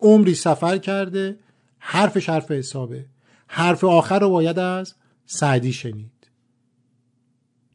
عمری 0.00 0.34
سفر 0.34 0.78
کرده 0.78 1.36
حرفش 1.78 2.28
حرف 2.28 2.50
حسابه. 2.50 3.04
حرف 3.46 3.84
آخر 3.84 4.18
رو 4.18 4.30
باید 4.30 4.58
از 4.58 4.94
سعدی 5.32 5.72
شنید. 5.72 6.30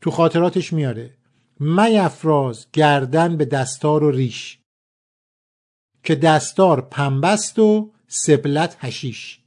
تو 0.02 0.12
خاطراتش 0.12 0.74
میاره. 0.74 1.18
میافراز 1.60 2.68
گردن 2.74 3.38
به 3.38 3.46
دستار 3.46 4.04
و 4.04 4.12
ریش. 4.12 4.60
که 6.04 6.16
دستار 6.16 6.82
پنبست 6.82 7.60
و 7.60 7.92
سبلت 8.08 8.78
هشیش 8.80 9.40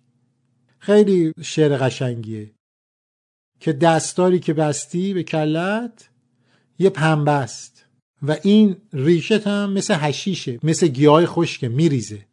خیلی 0.78 1.32
شعر 1.42 1.76
قشنگیه. 1.76 2.54
که 3.60 3.72
دستاری 3.72 4.38
که 4.38 4.52
بستی 4.52 5.14
به 5.14 5.22
کلت 5.22 6.08
یه 6.78 6.90
پنبست. 6.90 7.86
و 8.22 8.36
این 8.42 8.76
ریشت 8.92 9.46
هم 9.46 9.72
مثل 9.72 9.94
هشیشه 9.98 10.58
مثل 10.62 10.86
گیاه 10.88 11.26
خشکه 11.26 11.68
میریزه. 11.68 12.26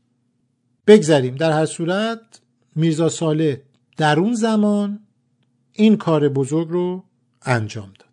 بگذریم. 0.87 1.35
در 1.35 1.51
هر 1.51 1.65
صورت 1.65 2.41
میرزا 2.75 3.09
ساله 3.09 3.61
در 3.97 4.19
اون 4.19 4.33
زمان 4.33 5.04
این 5.75 5.97
کار 5.97 6.29
بزرگ 6.29 6.67
رو 6.69 7.03
انجام 7.41 7.93
داد. 7.99 8.04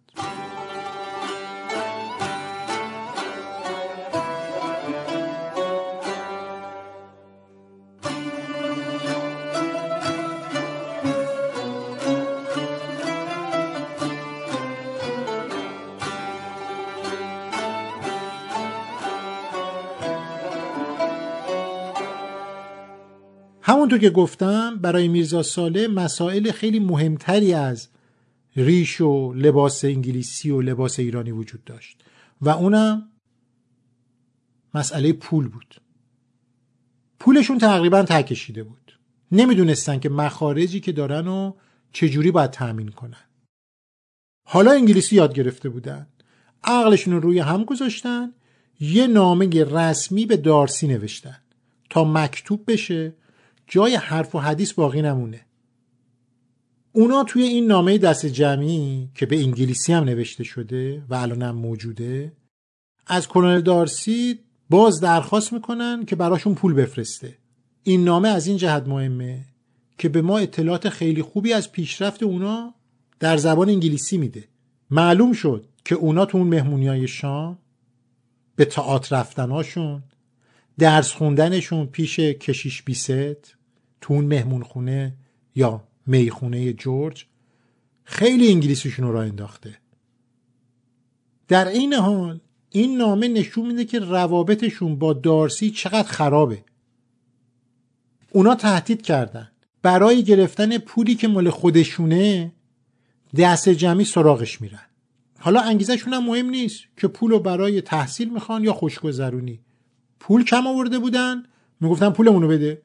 همونطور 23.72 23.98
که 23.98 24.10
گفتم 24.10 24.76
برای 24.76 25.08
میرزا 25.08 25.42
ساله 25.42 25.88
مسائل 25.88 26.50
خیلی 26.50 26.80
مهمتری 26.80 27.54
از 27.54 27.88
ریش 28.56 29.00
و 29.00 29.32
لباس 29.32 29.84
انگلیسی 29.84 30.50
و 30.50 30.60
لباس 30.60 30.98
ایرانی 30.98 31.30
وجود 31.30 31.64
داشت 31.64 32.04
و 32.40 32.48
اونم 32.48 33.08
مسئله 34.74 35.12
پول 35.12 35.48
بود. 35.48 35.80
پولشون 37.18 37.58
تقریبا 37.58 38.02
تکشیده 38.02 38.62
بود. 38.62 38.98
نمی‌دونستن 39.32 39.98
که 39.98 40.08
مخارجی 40.08 40.80
که 40.80 40.92
دارن 40.92 41.28
و 41.28 41.52
چجوری 41.92 42.30
باید 42.30 42.50
تأمین 42.50 42.88
کنن. 42.88 43.24
حالا 44.48 44.72
انگلیسی 44.72 45.16
یاد 45.16 45.34
گرفته 45.34 45.68
بودن. 45.68 46.06
عقلشون 46.64 47.14
رو 47.14 47.20
روی 47.20 47.38
هم 47.38 47.64
گذاشتن. 47.64 48.32
یه 48.80 49.06
نامه 49.06 49.64
رسمی 49.64 50.26
به 50.26 50.36
دارسی 50.36 50.86
نوشتن 50.86 51.38
تا 51.90 52.04
مکتوب 52.04 52.64
بشه 52.72 53.21
جای 53.72 53.96
حرف 53.96 54.34
و 54.34 54.38
حدیث 54.38 54.72
باقی 54.72 55.02
نمونه. 55.02 55.40
اونا 56.92 57.24
توی 57.24 57.42
این 57.42 57.66
نامه 57.66 57.98
دست 57.98 58.26
جمعی 58.26 59.08
که 59.14 59.26
به 59.26 59.38
انگلیسی 59.38 59.92
هم 59.92 60.04
نوشته 60.04 60.44
شده 60.44 61.02
و 61.08 61.14
الان 61.14 61.42
هم 61.42 61.54
موجوده 61.54 62.32
از 63.06 63.28
کلونل 63.28 63.60
دارسی 63.60 64.38
باز 64.70 65.00
درخواست 65.00 65.52
می‌کنن 65.52 66.04
که 66.04 66.16
براشون 66.16 66.54
پول 66.54 66.74
بفرسته. 66.74 67.38
این 67.82 68.04
نامه 68.04 68.28
از 68.28 68.46
این 68.46 68.56
جهت 68.56 68.88
مهمه 68.88 69.44
که 69.98 70.08
به 70.08 70.22
ما 70.22 70.38
اطلاعات 70.38 70.88
خیلی 70.88 71.22
خوبی 71.22 71.52
از 71.52 71.72
پیشرفت 71.72 72.22
اونا 72.22 72.74
در 73.20 73.36
زبان 73.36 73.68
انگلیسی 73.68 74.18
میده. 74.18 74.44
معلوم 74.90 75.32
شد 75.32 75.66
که 75.84 75.94
اونا 75.94 76.24
تو 76.24 76.38
اون 76.38 76.46
مهمونی 76.46 76.88
های 76.88 77.08
شام 77.08 77.58
به 78.56 78.64
تئاتر 78.64 79.16
رفتناشون 79.16 80.02
درس 80.78 81.12
خوندنشون 81.12 81.86
پیش 81.86 82.20
کشیش 82.20 82.82
بیست 82.82 83.61
تو 84.02 84.14
اون 84.14 84.24
مهمون 84.24 84.62
خونه 84.62 85.16
یا 85.54 85.84
می‌خونه 86.06 86.72
جورج 86.72 87.26
خیلی 88.04 88.48
انگلیسیشون 88.48 89.06
رو 89.06 89.12
را 89.12 89.22
انداخته. 89.22 89.78
در 91.48 91.68
این 91.68 91.92
حال 91.94 92.40
این 92.70 92.98
نامه 92.98 93.28
نشون 93.28 93.66
میده 93.66 93.84
که 93.84 93.98
روابطشون 93.98 94.98
با 94.98 95.12
دارسی 95.12 95.70
چقدر 95.70 96.08
خرابه. 96.08 96.64
اونا 98.32 98.54
تهدید 98.54 99.02
کردن. 99.02 99.48
برای 99.82 100.22
گرفتن 100.22 100.78
پولی 100.78 101.14
که 101.14 101.28
مال 101.28 101.50
خودشونه 101.50 102.52
دست 103.38 103.68
جمعی 103.68 104.04
سراغش 104.04 104.60
میرن. 104.60 104.86
حالا 105.38 105.60
انگیزشون 105.60 106.12
هم 106.12 106.26
مهم 106.26 106.50
نیست 106.50 106.80
که 106.96 107.08
پول 107.08 107.30
رو 107.30 107.38
برای 107.38 107.80
تحصیل 107.80 108.32
می‌خوان 108.32 108.64
یا 108.64 108.72
خوشگذرونی. 108.72 109.60
پول 110.20 110.44
کم 110.44 110.66
آورده 110.66 110.98
بودن 110.98 111.42
می‌گفتن 111.80 112.10
پولمونو 112.10 112.48
بده. 112.48 112.82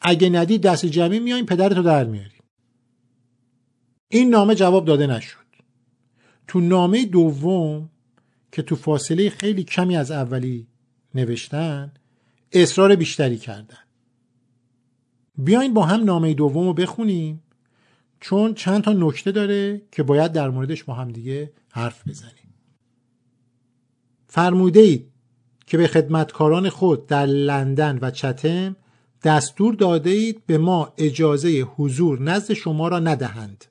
اگه 0.00 0.28
ندی 0.28 0.58
دست 0.58 0.86
جمعی 0.86 1.20
میایم 1.20 1.46
پدرتو 1.46 1.82
در 1.82 2.04
میاری 2.04 2.36
این 4.08 4.30
نامه 4.30 4.54
جواب 4.54 4.84
داده 4.84 5.06
نشد. 5.06 5.46
تو 6.46 6.60
نامه 6.60 7.04
دوم 7.04 7.90
که 8.52 8.62
تو 8.62 8.76
فاصله 8.76 9.30
خیلی 9.30 9.64
کمی 9.64 9.96
از 9.96 10.10
اولی 10.10 10.66
نوشتن 11.14 11.92
اصرار 12.52 12.96
بیشتری 12.96 13.36
کردن. 13.36 13.78
بیاین 15.38 15.74
با 15.74 15.86
هم 15.86 16.04
نامه 16.04 16.34
دوم 16.34 16.66
رو 16.66 16.74
بخونیم 16.74 17.42
چون 18.20 18.54
چند 18.54 18.82
تا 18.82 18.92
نکته 18.92 19.32
داره 19.32 19.82
که 19.92 20.02
باید 20.02 20.32
در 20.32 20.50
موردش 20.50 20.84
با 20.84 20.94
هم 20.94 21.08
دیگه 21.12 21.52
حرف 21.70 22.08
بزنیم. 22.08 22.54
فرموده 24.26 24.80
اید 24.80 25.10
که 25.66 25.76
به 25.76 25.86
خدمتکاران 25.86 26.68
خود 26.68 27.06
در 27.06 27.26
لندن 27.26 27.98
و 28.02 28.10
چتم 28.10 28.76
دستور 29.26 29.74
داده 29.74 30.10
اید 30.10 30.46
به 30.46 30.58
ما 30.58 30.92
اجازه 30.98 31.48
حضور 31.76 32.22
نزد 32.22 32.52
شما 32.52 32.88
را 32.88 32.98
ندهند. 32.98 33.64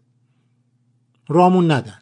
رامون 1.28 1.72
ندن. 1.72 2.02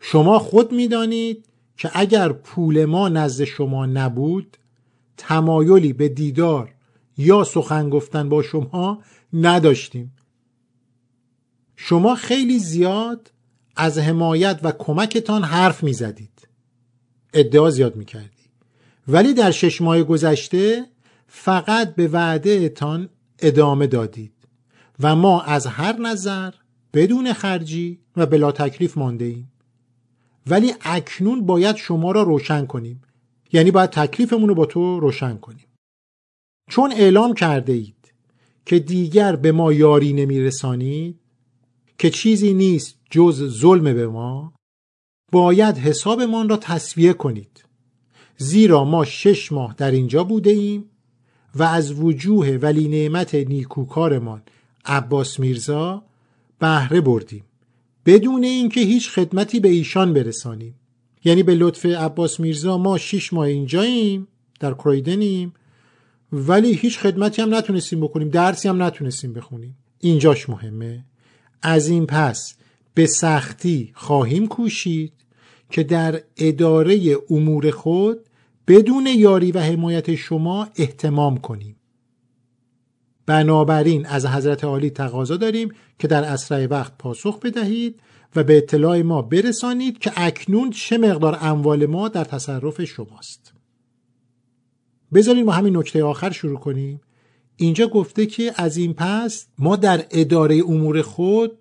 شما 0.00 0.38
خود 0.38 0.72
می‌دانید 0.72 1.48
که 1.76 1.90
اگر 1.94 2.32
پول 2.32 2.84
ما 2.84 3.08
نزد 3.08 3.44
شما 3.44 3.86
نبود 3.86 4.56
تمایلی 5.16 5.92
به 5.92 6.08
دیدار 6.08 6.74
یا 7.18 7.44
سخن 7.44 7.90
گفتن 7.90 8.28
با 8.28 8.42
شما 8.42 9.02
نداشتیم. 9.32 10.16
شما 11.76 12.14
خیلی 12.14 12.58
زیاد 12.58 13.32
از 13.76 13.98
حمایت 13.98 14.60
و 14.62 14.72
کمکتان 14.72 15.44
حرف 15.44 15.82
می 15.82 15.92
زدید 15.92 16.48
ادعا 17.34 17.70
زیاد 17.70 17.96
می 17.96 18.04
کردی 18.04 18.46
ولی 19.08 19.34
در 19.34 19.50
شش 19.50 19.80
ماه 19.80 20.02
گذشته 20.02 20.86
فقط 21.28 21.94
به 21.94 22.08
وعده 22.08 22.68
تان 22.68 23.08
ادامه 23.38 23.86
دادید 23.86 24.32
و 25.00 25.16
ما 25.16 25.40
از 25.40 25.66
هر 25.66 25.96
نظر 25.96 26.54
بدون 26.94 27.32
خرجی 27.32 28.00
و 28.16 28.26
بلا 28.26 28.52
تکلیف 28.52 28.98
مانده 28.98 29.24
ایم 29.24 29.52
ولی 30.46 30.74
اکنون 30.80 31.46
باید 31.46 31.76
شما 31.76 32.12
را 32.12 32.22
روشن 32.22 32.66
کنیم. 32.66 33.02
یعنی 33.52 33.70
باید 33.70 33.90
تکلیفمون 33.90 34.48
رو 34.48 34.54
با 34.54 34.66
تو 34.66 35.00
روشن 35.00 35.36
کنیم. 35.36 35.66
چون 36.70 36.92
اعلام 36.92 37.34
کرده 37.34 37.72
اید 37.72 38.12
که 38.66 38.78
دیگر 38.78 39.36
به 39.36 39.52
ما 39.52 39.72
یاری 39.72 40.12
نمی 40.12 40.40
رسانید 40.40 41.20
که 41.98 42.10
چیزی 42.10 42.54
نیست 42.54 42.98
جز 43.10 43.60
ظلم 43.60 43.84
به 43.94 44.06
ما 44.08 44.52
باید 45.32 45.76
حسابمان 45.76 46.48
را 46.48 46.56
تصویه 46.56 47.12
کنید. 47.12 47.64
زیرا 48.36 48.84
ما 48.84 49.04
شش 49.04 49.52
ماه 49.52 49.74
در 49.78 49.90
اینجا 49.90 50.24
بوده 50.24 50.50
ایم 50.50 50.90
و 51.58 51.62
از 51.62 52.00
وجوه 52.00 52.58
ولی 52.62 52.88
نعمت 52.88 53.34
نیکوکارمان 53.34 54.42
عباس 54.84 55.40
میرزا 55.40 56.02
بهره 56.58 57.00
بردیم. 57.00 57.44
بدون 58.06 58.44
اینکه 58.44 58.80
هیچ 58.80 59.10
خدمتی 59.10 59.60
به 59.60 59.68
ایشان 59.68 60.12
برسانیم. 60.12 60.74
یعنی 61.24 61.42
به 61.42 61.54
لطف 61.54 61.86
عباس 61.86 62.40
میرزا 62.40 62.78
ما 62.78 62.98
شش 62.98 63.32
ماه 63.32 63.46
اینجاییم 63.46 64.28
در 64.60 64.74
کرویدنیم 64.74 65.52
ولی 66.32 66.72
هیچ 66.72 66.98
خدمتی 66.98 67.42
هم 67.42 67.54
نتونستیم 67.54 68.00
بکنیم 68.00 68.28
درسی 68.28 68.68
هم 68.68 68.82
نتونستیم 68.82 69.32
بخونیم. 69.32 69.76
اینجاش 70.00 70.48
مهمه. 70.48 71.04
از 71.62 71.88
این 71.88 72.06
پس 72.06 72.54
به 72.94 73.06
سختی 73.06 73.92
خواهیم 73.94 74.46
کوشید 74.46 75.12
که 75.70 75.82
در 75.82 76.22
اداره 76.36 77.16
امور 77.30 77.70
خود 77.70 78.25
بدون 78.68 79.06
یاری 79.06 79.52
و 79.52 79.60
حمایت 79.60 80.14
شما 80.14 80.68
احتمام 80.76 81.36
کنیم 81.36 81.76
بنابراین 83.26 84.06
از 84.06 84.26
حضرت 84.26 84.64
عالی 84.64 84.90
تقاضا 84.90 85.36
داریم 85.36 85.72
که 85.98 86.08
در 86.08 86.24
اسرع 86.24 86.66
وقت 86.66 86.98
پاسخ 86.98 87.40
بدهید 87.40 88.00
و 88.36 88.44
به 88.44 88.56
اطلاع 88.56 89.02
ما 89.02 89.22
برسانید 89.22 89.98
که 89.98 90.12
اکنون 90.16 90.70
چه 90.70 90.98
مقدار 90.98 91.38
اموال 91.40 91.86
ما 91.86 92.08
در 92.08 92.24
تصرف 92.24 92.84
شماست 92.84 93.52
بذارید 95.14 95.44
ما 95.44 95.52
همین 95.52 95.76
نکته 95.76 96.04
آخر 96.04 96.30
شروع 96.30 96.58
کنیم 96.58 97.00
اینجا 97.56 97.86
گفته 97.86 98.26
که 98.26 98.52
از 98.56 98.76
این 98.76 98.94
پس 98.94 99.46
ما 99.58 99.76
در 99.76 100.06
اداره 100.10 100.62
امور 100.68 101.02
خود 101.02 101.58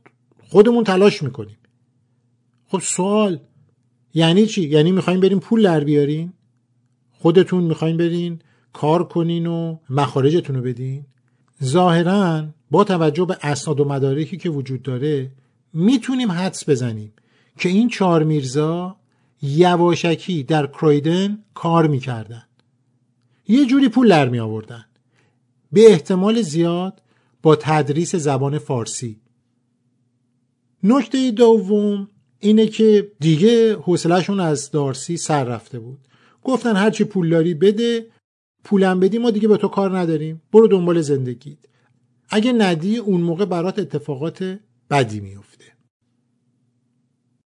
خودمون 0.50 0.84
تلاش 0.84 1.24
می‌کنیم 1.24 1.58
خب 2.68 2.80
سوال 2.80 3.40
یعنی 4.14 4.46
چی؟ 4.46 4.70
یعنی 4.70 4.92
می‌خوایم 4.92 5.20
بریم 5.20 5.40
پول 5.40 5.64
در 5.64 5.84
بیارین؟ 5.84 6.34
خودتون 7.20 7.64
می‌خوایم 7.64 7.98
برین 7.98 8.40
کار 8.74 9.08
کنین 9.08 9.48
و 9.48 9.78
مخارجتون 9.90 10.56
رو 10.56 10.62
بدین؟ 10.62 11.06
ظاهرا 11.64 12.46
با 12.72 12.84
توجه 12.84 13.26
به 13.26 13.38
اسناد 13.42 13.80
و 13.80 13.86
مدارکی 13.86 14.38
که 14.38 14.50
وجود 14.50 14.82
داره 14.82 15.32
می‌تونیم 15.74 16.32
حدس 16.32 16.70
بزنیم 16.70 17.14
که 17.58 17.70
این 17.70 17.90
چهار 17.90 18.24
میرزا 18.24 18.96
یواشکی 19.42 20.44
در 20.44 20.68
کرویدن 20.68 21.44
کار 21.54 21.88
می‌کردن. 21.88 22.44
یه 23.48 23.66
جوری 23.66 23.90
پول 23.90 24.10
در 24.10 24.30
می 24.30 24.40
آوردن 24.40 24.86
به 25.72 25.92
احتمال 25.92 26.42
زیاد 26.42 27.02
با 27.42 27.56
تدریس 27.56 28.16
زبان 28.16 28.58
فارسی. 28.58 29.20
نکته 30.84 31.32
دوم 31.32 32.08
اینه 32.40 32.68
که 32.68 33.12
دیگه 33.20 33.76
حوصلهشون 33.76 34.40
از 34.40 34.72
دارسی 34.72 35.18
سر 35.18 35.44
رفته 35.44 35.80
بود. 35.80 36.00
گفتن 36.46 36.76
هرچی 36.76 37.04
پول 37.04 37.30
داری 37.30 37.54
بده 37.54 38.08
پولم 38.64 39.00
بدی 39.00 39.18
ما 39.18 39.32
دیگه 39.32 39.48
به 39.48 39.58
تو 39.58 39.68
کار 39.68 40.00
نداریم. 40.00 40.42
برو 40.52 40.68
دنبال 40.68 41.02
زندگیت. 41.02 41.58
اگه 42.30 42.52
ندی 42.52 42.98
اون 42.98 43.22
موقع 43.22 43.46
برات 43.46 43.80
اتفاقات 43.80 44.60
بدی 44.90 45.20
میفته. 45.20 45.66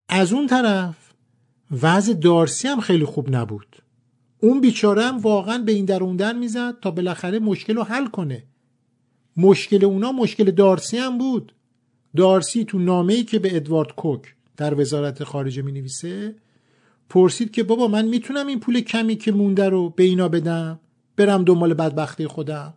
از 0.08 0.32
اون 0.32 0.46
طرف 0.46 1.12
وضع 1.82 2.12
دارسی 2.12 2.68
هم 2.68 2.80
خیلی 2.80 3.04
خوب 3.04 3.36
نبود. 3.36 3.76
اون 4.40 4.60
بیچاره 4.60 5.02
هم 5.02 5.18
واقعا 5.18 5.58
به 5.58 5.72
این 5.72 5.84
در 5.84 6.02
اون 6.02 6.16
در 6.16 6.32
می‌زد 6.32 6.80
تا 6.80 6.90
بالاخره 6.90 7.38
مشکل 7.38 7.76
رو 7.76 7.82
حل 7.82 8.06
کنه. 8.06 8.44
مشکل 9.36 9.84
اونا 9.84 10.12
مشکل 10.12 10.50
دارسی 10.50 10.98
هم 10.98 11.18
بود. 11.18 11.54
دارسی 12.16 12.64
تو 12.64 12.78
نامه‌ای 12.78 13.24
که 13.24 13.38
به 13.38 13.56
ادوارد 13.56 13.94
کوک 13.94 14.34
در 14.56 14.80
وزارت 14.80 15.24
خارجه 15.24 15.62
می 15.62 15.72
نویسه 15.72 16.34
پرسید 17.08 17.50
که 17.50 17.62
بابا 17.62 17.88
من 17.88 18.04
می‌تونم 18.04 18.46
این 18.46 18.60
پول 18.60 18.80
کمی 18.80 19.16
که 19.16 19.32
مونده 19.32 19.68
رو 19.68 19.90
به 19.90 20.02
اینا 20.02 20.28
بدم؟ 20.28 20.80
برم 21.16 21.44
دنبال 21.44 21.74
بدبختی 21.74 22.26
خودم. 22.26 22.74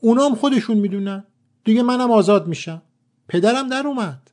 اونا 0.00 0.24
هم 0.24 0.34
خودشون 0.34 0.76
می‌دونن. 0.76 1.24
دیگه 1.64 1.82
منم 1.82 2.10
آزاد 2.10 2.48
میشم. 2.48 2.82
پدرم 3.28 3.68
در 3.68 3.86
اومد. 3.86 4.30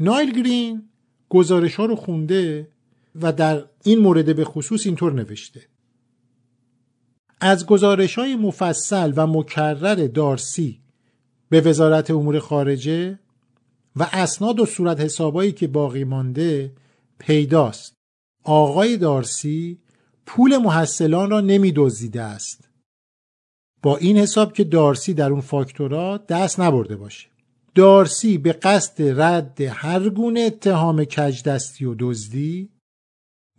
نایل 0.00 0.32
گرین 0.32 0.82
گزارش 1.28 1.74
ها 1.74 1.84
رو 1.84 1.96
خونده 1.96 2.68
و 3.22 3.32
در 3.32 3.64
این 3.84 3.98
مورد 3.98 4.36
به 4.36 4.44
خصوص 4.44 4.86
اینطور 4.86 5.12
نوشته. 5.12 5.62
از 7.40 7.66
گزارش 7.66 8.18
های 8.18 8.36
مفصل 8.36 9.12
و 9.16 9.26
مکرر 9.26 9.94
دارسی 9.94 10.80
به 11.48 11.60
وزارت 11.60 12.10
امور 12.10 12.38
خارجه 12.38 13.18
و 13.96 14.08
اسناد 14.12 14.60
و 14.60 14.66
صورت 14.66 15.00
حسابایی 15.00 15.52
که 15.52 15.66
باقی 15.66 16.04
مانده 16.04 16.72
پیداست. 17.18 17.93
آقای 18.44 18.96
دارسی 18.96 19.78
پول 20.26 20.56
محصلان 20.56 21.30
را 21.30 21.40
نمی 21.40 21.72
دزدیده 21.76 22.22
است. 22.22 22.68
با 23.82 23.96
این 23.96 24.18
حساب 24.18 24.52
که 24.52 24.64
دارسی 24.64 25.14
در 25.14 25.30
اون 25.30 25.40
فاکتورا 25.40 26.16
دست 26.16 26.60
نبرده 26.60 26.96
باشه. 26.96 27.28
دارسی 27.74 28.38
به 28.38 28.52
قصد 28.52 29.20
رد 29.20 29.60
هر 29.60 30.08
گونه 30.08 30.40
اتهام 30.40 31.04
کجدستی 31.04 31.84
و 31.84 31.94
دزدی 31.98 32.70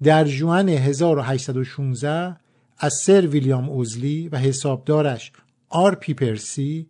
در 0.03 0.23
جوان 0.23 0.69
1816 0.69 2.37
از 2.77 2.93
سر 2.93 3.27
ویلیام 3.27 3.69
اوزلی 3.69 4.29
و 4.29 4.37
حسابدارش 4.37 5.31
آر 5.69 5.95
پیپرسی 5.95 6.89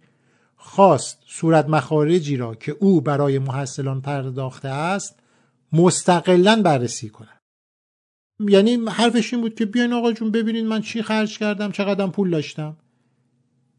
خواست 0.55 1.19
صورت 1.27 1.69
مخارجی 1.69 2.37
را 2.37 2.55
که 2.55 2.75
او 2.79 3.01
برای 3.01 3.39
محصلان 3.39 4.01
پرداخته 4.01 4.69
است 4.69 5.19
مستقلا 5.73 6.61
بررسی 6.61 7.09
کنند 7.09 7.34
یعنی 8.39 8.75
حرفش 8.87 9.33
این 9.33 9.41
بود 9.41 9.55
که 9.55 9.65
بیاین 9.65 9.93
آقا 9.93 10.11
جون 10.11 10.31
ببینید 10.31 10.65
من 10.65 10.81
چی 10.81 11.01
خرج 11.01 11.37
کردم 11.37 11.71
چقدر 11.71 12.07
پول 12.07 12.29
داشتم. 12.29 12.77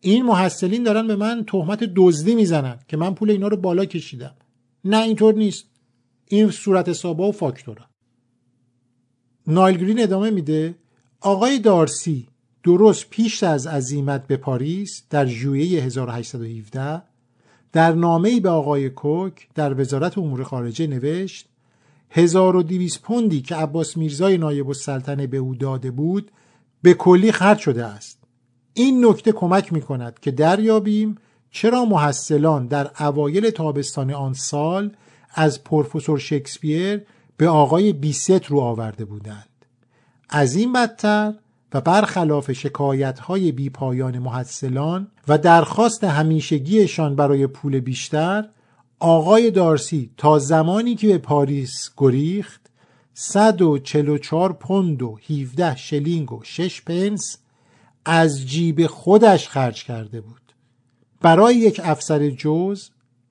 این 0.00 0.26
محصلین 0.26 0.82
دارن 0.82 1.06
به 1.06 1.16
من 1.16 1.44
تهمت 1.44 1.84
دزدی 1.96 2.34
می‌زنن 2.34 2.78
که 2.88 2.96
من 2.96 3.14
پول 3.14 3.30
اینا 3.30 3.48
رو 3.48 3.56
بالا 3.56 3.84
کشیدم. 3.84 4.34
نه 4.84 5.02
اینطور 5.02 5.34
نیست. 5.34 5.64
این 6.28 6.50
صورت 6.50 6.88
حسابا 6.88 7.28
و 7.28 7.32
فاکتورا. 7.32 7.84
نایل 9.46 9.76
گرین 9.76 10.02
ادامه 10.02 10.30
میده. 10.30 10.74
آقای 11.20 11.58
دارسی 11.58 12.28
درست 12.62 13.10
پیش 13.10 13.42
از 13.42 13.66
عزیمت 13.66 14.26
به 14.26 14.36
پاریس 14.36 15.02
در 15.10 15.26
ژوئیه 15.26 15.82
1817 15.82 17.02
در 17.72 17.92
نامه‌ای 17.92 18.40
به 18.40 18.48
آقای 18.48 18.90
کوک 18.90 19.48
در 19.54 19.80
وزارت 19.80 20.18
امور 20.18 20.42
خارجه 20.44 20.86
نوشت 20.86 21.48
1200 22.16 23.02
پوندی 23.02 23.40
که 23.40 23.54
عباس 23.54 23.96
میرزای 23.96 24.38
نایب 24.38 24.68
السلطنه 24.68 25.26
به 25.26 25.36
او 25.36 25.54
داده 25.54 25.90
بود 25.90 26.30
به 26.82 26.94
کلی 26.94 27.32
خرج 27.32 27.58
شده 27.58 27.84
است. 27.84 28.18
این 28.74 29.06
نکته 29.06 29.32
کمک 29.32 29.72
می 29.72 29.80
کند 29.80 30.20
که 30.20 30.30
دریابیم 30.30 31.14
چرا 31.50 31.84
محصلان 31.84 32.66
در 32.66 32.90
اوایل 33.00 33.50
تابستان 33.50 34.10
آن 34.10 34.32
سال 34.32 34.90
از 35.34 35.64
پروفسور 35.64 36.18
شکسپیر 36.18 37.02
به 37.36 37.48
آقای 37.48 37.92
بیست 37.92 38.46
رو 38.46 38.60
آورده 38.60 39.04
بودند. 39.04 39.48
از 40.28 40.56
این 40.56 40.72
بدتر 40.72 41.34
و 41.74 41.80
برخلاف 41.80 42.52
شکایت 42.52 43.18
های 43.18 43.52
بی 43.52 43.70
پایان 43.70 44.18
محصلان 44.18 45.08
و 45.28 45.38
درخواست 45.38 46.04
همیشگیشان 46.04 47.16
برای 47.16 47.46
پول 47.46 47.80
بیشتر 47.80 48.48
آقای 48.98 49.50
دارسی 49.50 50.10
تا 50.16 50.38
زمانی 50.38 50.94
که 50.94 51.08
به 51.08 51.18
پاریس 51.18 51.90
گریخت 51.96 52.60
144 53.14 54.52
پوند 54.52 55.02
و 55.02 55.18
17 55.30 55.76
شلینگ 55.76 56.32
و 56.32 56.40
6 56.44 56.82
پنس 56.82 57.38
از 58.04 58.46
جیب 58.46 58.86
خودش 58.86 59.48
خرج 59.48 59.84
کرده 59.84 60.20
بود. 60.20 60.40
برای 61.20 61.56
یک 61.56 61.80
افسر 61.84 62.30
جز 62.30 62.90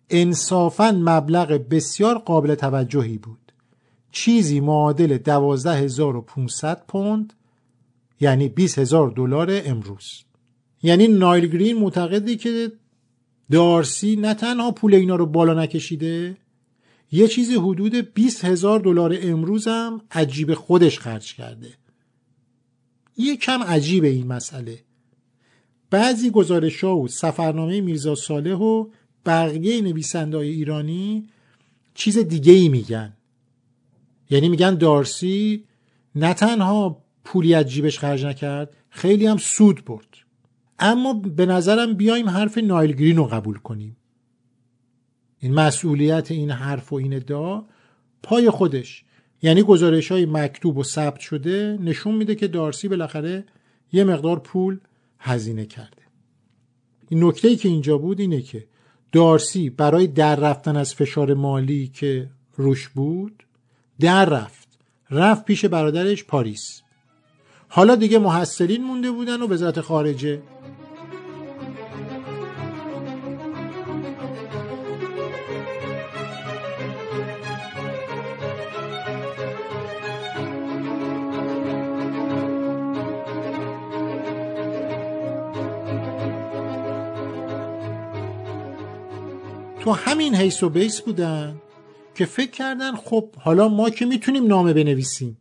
انصافا 0.09 0.91
مبلغ 0.91 1.61
بسیار 1.69 2.17
قابل 2.17 2.55
توجهی 2.55 3.17
بود. 3.17 3.51
چیزی 4.11 4.59
معادل 4.59 5.17
12500 5.17 6.83
پوند 6.87 7.33
یعنی 8.19 8.49
20000 8.49 9.09
دلار 9.09 9.61
امروز. 9.65 10.23
یعنی 10.83 11.07
نایل 11.07 11.47
گرین 11.47 11.79
معتقدی 11.79 12.37
که 12.37 12.71
دارسی 13.51 14.15
نه 14.15 14.33
تنها 14.33 14.71
پول 14.71 14.95
اینا 14.95 15.15
رو 15.15 15.25
بالا 15.25 15.53
نکشیده 15.53 16.37
یه 17.11 17.27
چیزی 17.27 17.55
حدود 17.55 17.95
20 18.13 18.45
هزار 18.45 18.79
دلار 18.79 19.17
امروز 19.21 19.67
هم 19.67 20.01
عجیب 20.11 20.53
خودش 20.53 20.99
خرج 20.99 21.35
کرده. 21.35 21.73
یه 23.17 23.37
کم 23.37 23.63
عجیب 23.63 24.03
این 24.03 24.27
مسئله. 24.27 24.79
بعضی 25.89 26.29
گزارش 26.29 26.83
ها 26.83 26.97
و 26.97 27.07
سفرنامه 27.07 27.81
میرزا 27.81 28.15
صالح 28.15 28.55
و 28.55 28.89
بقیه 29.25 29.81
نویسنده 29.81 30.37
ایرانی 30.37 31.29
چیز 31.93 32.17
دیگه 32.17 32.53
ای 32.53 32.69
میگن. 32.69 33.13
یعنی 34.29 34.49
میگن 34.49 34.75
دارسی 34.75 35.63
نه 36.15 36.33
تنها 36.33 37.03
پولی 37.23 37.53
از 37.53 37.65
جیبش 37.65 37.99
خرج 37.99 38.25
نکرد 38.25 38.75
خیلی 38.89 39.25
هم 39.25 39.37
سود 39.37 39.85
برد. 39.85 40.24
اما 40.79 41.13
به 41.13 41.45
نظرم 41.45 41.93
بیایم 41.93 42.29
حرف 42.29 42.57
نایل 42.57 42.91
گرین 42.91 43.17
رو 43.17 43.23
قبول 43.23 43.57
کنیم. 43.57 43.97
این 45.39 45.53
مسئولیت 45.53 46.31
این 46.31 46.51
حرف 46.51 46.93
و 46.93 46.95
این 46.95 47.13
ادعا 47.13 47.63
پای 48.23 48.49
خودش. 48.49 49.05
یعنی 49.41 49.63
گزارش 49.63 50.11
های 50.11 50.25
مکتوب 50.25 50.77
و 50.77 50.83
ثبت 50.83 51.19
شده 51.19 51.77
نشون 51.81 52.15
میده 52.15 52.35
که 52.35 52.47
دارسی 52.47 52.87
بالاخره 52.87 53.45
یه 53.91 54.03
مقدار 54.03 54.39
پول 54.39 54.79
هزینه 55.19 55.65
کرده. 55.65 56.01
این 57.09 57.23
نکته 57.23 57.47
ای 57.47 57.55
که 57.55 57.69
اینجا 57.69 57.97
بود 57.97 58.19
اینه 58.19 58.41
که 58.41 58.67
دارسی 59.11 59.69
برای 59.69 60.07
در 60.07 60.35
رفتن 60.35 60.75
از 60.75 60.93
فشار 60.93 61.33
مالی 61.33 61.87
که 61.87 62.29
روش 62.55 62.89
بود 62.89 63.43
در 63.99 64.25
رفت. 64.25 64.67
رفت 65.11 65.45
پیش 65.45 65.65
برادرش 65.65 66.23
پاریس. 66.23 66.81
حالا 67.67 67.95
دیگه 67.95 68.19
محصلین 68.19 68.83
مونده 68.83 69.11
بودن 69.11 69.41
و 69.41 69.47
وزارت 69.47 69.81
خارجه. 69.81 70.41
تو 89.85 89.91
همین 89.91 90.35
حیث 90.35 90.63
و 90.63 90.69
بیس 90.69 91.01
بودن 91.01 91.61
که 92.15 92.25
فکر 92.25 92.51
کردن 92.51 92.95
خب 92.95 93.35
حالا 93.35 93.67
ما 93.67 93.89
که 93.89 94.05
می‌تونیم 94.05 94.47
نامه 94.47 94.73
بنویسیم. 94.73 95.37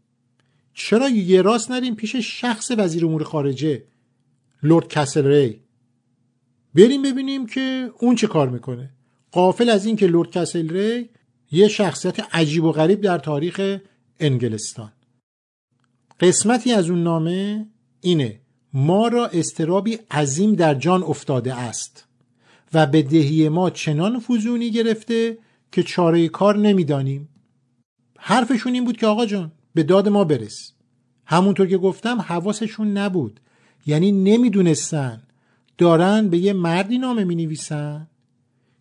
چرا 0.74 1.08
یه 1.08 1.42
راست 1.42 1.70
نریم 1.70 1.94
پیش 1.94 2.16
شخص 2.16 2.70
وزیر 2.78 3.06
امور 3.06 3.24
خارجه 3.24 3.84
لورد 4.62 4.88
کسل 4.88 5.26
ری؟ 5.26 5.60
بریم 6.74 7.02
ببینیم 7.02 7.46
که 7.46 7.90
اون 7.98 8.14
چه 8.14 8.26
کار 8.26 8.48
می‌کنه. 8.48 8.90
قافل 9.32 9.70
از 9.70 9.86
این 9.86 9.96
که 9.96 10.06
لورد 10.06 10.30
کسل 10.30 10.68
ری 10.68 11.10
یه 11.50 11.68
شخصیت 11.68 12.34
عجیب 12.34 12.64
و 12.64 12.72
غریب 12.72 13.00
در 13.00 13.18
تاریخ 13.18 13.78
انگلستان. 14.20 14.92
قسمتی 16.20 16.72
از 16.72 16.90
اون 16.90 17.02
نامه 17.02 17.66
اینه 18.00 18.40
ما 18.72 19.08
را 19.08 19.26
استرابی 19.26 19.98
عظیم 20.10 20.54
در 20.54 20.74
جان 20.74 21.02
افتاده 21.02 21.54
است. 21.54 22.08
و 22.74 22.86
به 22.86 23.02
دهی 23.02 23.48
ما 23.48 23.70
چنان 23.70 24.20
فزونی 24.20 24.70
گرفته 24.70 25.38
که 25.72 25.82
چاره 25.82 26.28
کار 26.28 26.58
نمی‌دانیم. 26.58 27.28
حرفشون 28.18 28.74
این 28.74 28.84
بود 28.84 28.96
که 28.96 29.06
آقا 29.06 29.26
جان 29.26 29.52
به 29.74 29.82
داد 29.82 30.08
ما 30.08 30.24
برس. 30.24 30.72
همونطور 31.26 31.66
که 31.66 31.78
گفتم 31.78 32.20
حواسشون 32.20 32.98
نبود. 32.98 33.40
یعنی 33.86 34.12
نمی‌دونستن. 34.12 35.22
دارن 35.78 36.28
به 36.28 36.38
یه 36.38 36.52
مردی 36.52 36.98
نامه 36.98 37.24
می 37.24 37.34
نویسن 37.34 38.06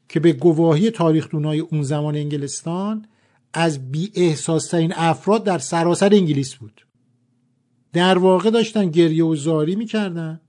که 0.09 0.19
به 0.19 0.33
گواهی 0.33 0.91
تاریخ 0.91 1.27
اون 1.33 1.83
زمان 1.83 2.15
انگلستان 2.15 3.05
از 3.53 3.91
بی 3.91 4.35
ترین 4.71 4.93
افراد 4.95 5.43
در 5.43 5.57
سراسر 5.57 6.13
انگلیس 6.13 6.55
بود. 6.55 6.85
در 7.93 8.17
واقع 8.17 8.49
داشتن 8.49 8.89
گریه 8.89 9.23
و 9.23 9.35
زاری 9.35 9.75
می‌کردن. 9.75 10.41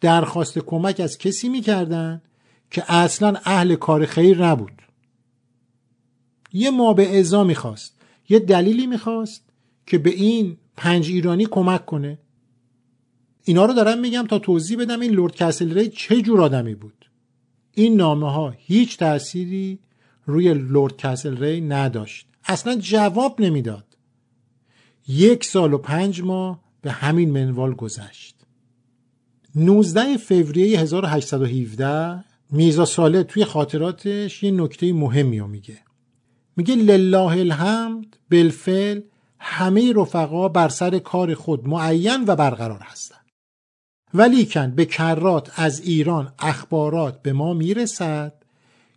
درخواست 0.00 0.58
کمک 0.58 1.00
از 1.00 1.18
کسی 1.18 1.48
می‌کردن. 1.48 2.22
که 2.70 2.92
اصلا 2.92 3.34
اهل 3.44 3.74
کار 3.74 4.06
خیر 4.06 4.46
نبود. 4.46 4.82
یه 6.52 6.70
ما 6.70 6.92
به 6.92 7.18
ازا 7.18 7.44
می‌خواست 7.44 8.00
یه 8.28 8.38
دلیلی 8.38 8.86
می‌خواست 8.86 9.44
که 9.86 9.98
به 9.98 10.10
این 10.10 10.56
پنج 10.76 11.08
ایرانی 11.08 11.46
کمک 11.46 11.86
کنه. 11.86 12.18
اینا 13.44 13.64
رو 13.64 13.72
دارم 13.72 13.98
میگم 13.98 14.26
تا 14.26 14.38
توضیح 14.38 14.78
بدم 14.78 15.00
این 15.00 15.10
لورد 15.10 15.34
کسل 15.34 15.74
ری 15.74 15.88
چه 15.88 16.22
جور 16.22 16.40
آدمی 16.40 16.74
بود. 16.74 17.10
این 17.74 17.96
نامه 17.96 18.32
ها 18.32 18.54
هیچ 18.56 18.98
تأثیری 18.98 19.78
روی 20.26 20.54
لورد 20.54 20.96
کسل 20.96 21.36
ری 21.36 21.60
نداشت. 21.60 22.26
اصلا 22.44 22.76
جواب 22.76 23.40
نمی‌داد. 23.40 23.96
یک 25.08 25.44
سال 25.44 25.74
و 25.74 25.78
پنج 25.78 26.22
ماه 26.22 26.60
به 26.82 26.92
همین 26.92 27.30
منوال 27.30 27.74
گذشت. 27.74 28.36
19 29.54 30.16
فوریه 30.16 30.80
1817 30.80 32.24
میرزا 32.52 32.84
ساله 32.84 33.22
توی 33.22 33.44
خاطراتش 33.44 34.42
یه 34.42 34.50
نکته 34.50 34.92
مهمی 34.92 35.38
رو 35.38 35.46
میگه. 35.46 35.78
میگه 36.56 36.74
لله 36.74 37.38
الحمد 37.38 38.16
بالفعل 38.30 39.00
همه 39.38 39.92
رفقا 39.92 40.48
بر 40.48 40.68
سر 40.68 40.98
کار 40.98 41.34
خود 41.34 41.68
معین 41.68 42.24
و 42.26 42.36
برقرار 42.36 42.80
هستند. 42.82 43.26
ولیکن 44.14 44.70
به 44.70 44.84
کرات 44.84 45.50
از 45.56 45.80
ایران 45.80 46.32
اخبارات 46.38 47.22
به 47.22 47.32
ما 47.32 47.54
می‌رسد 47.54 48.32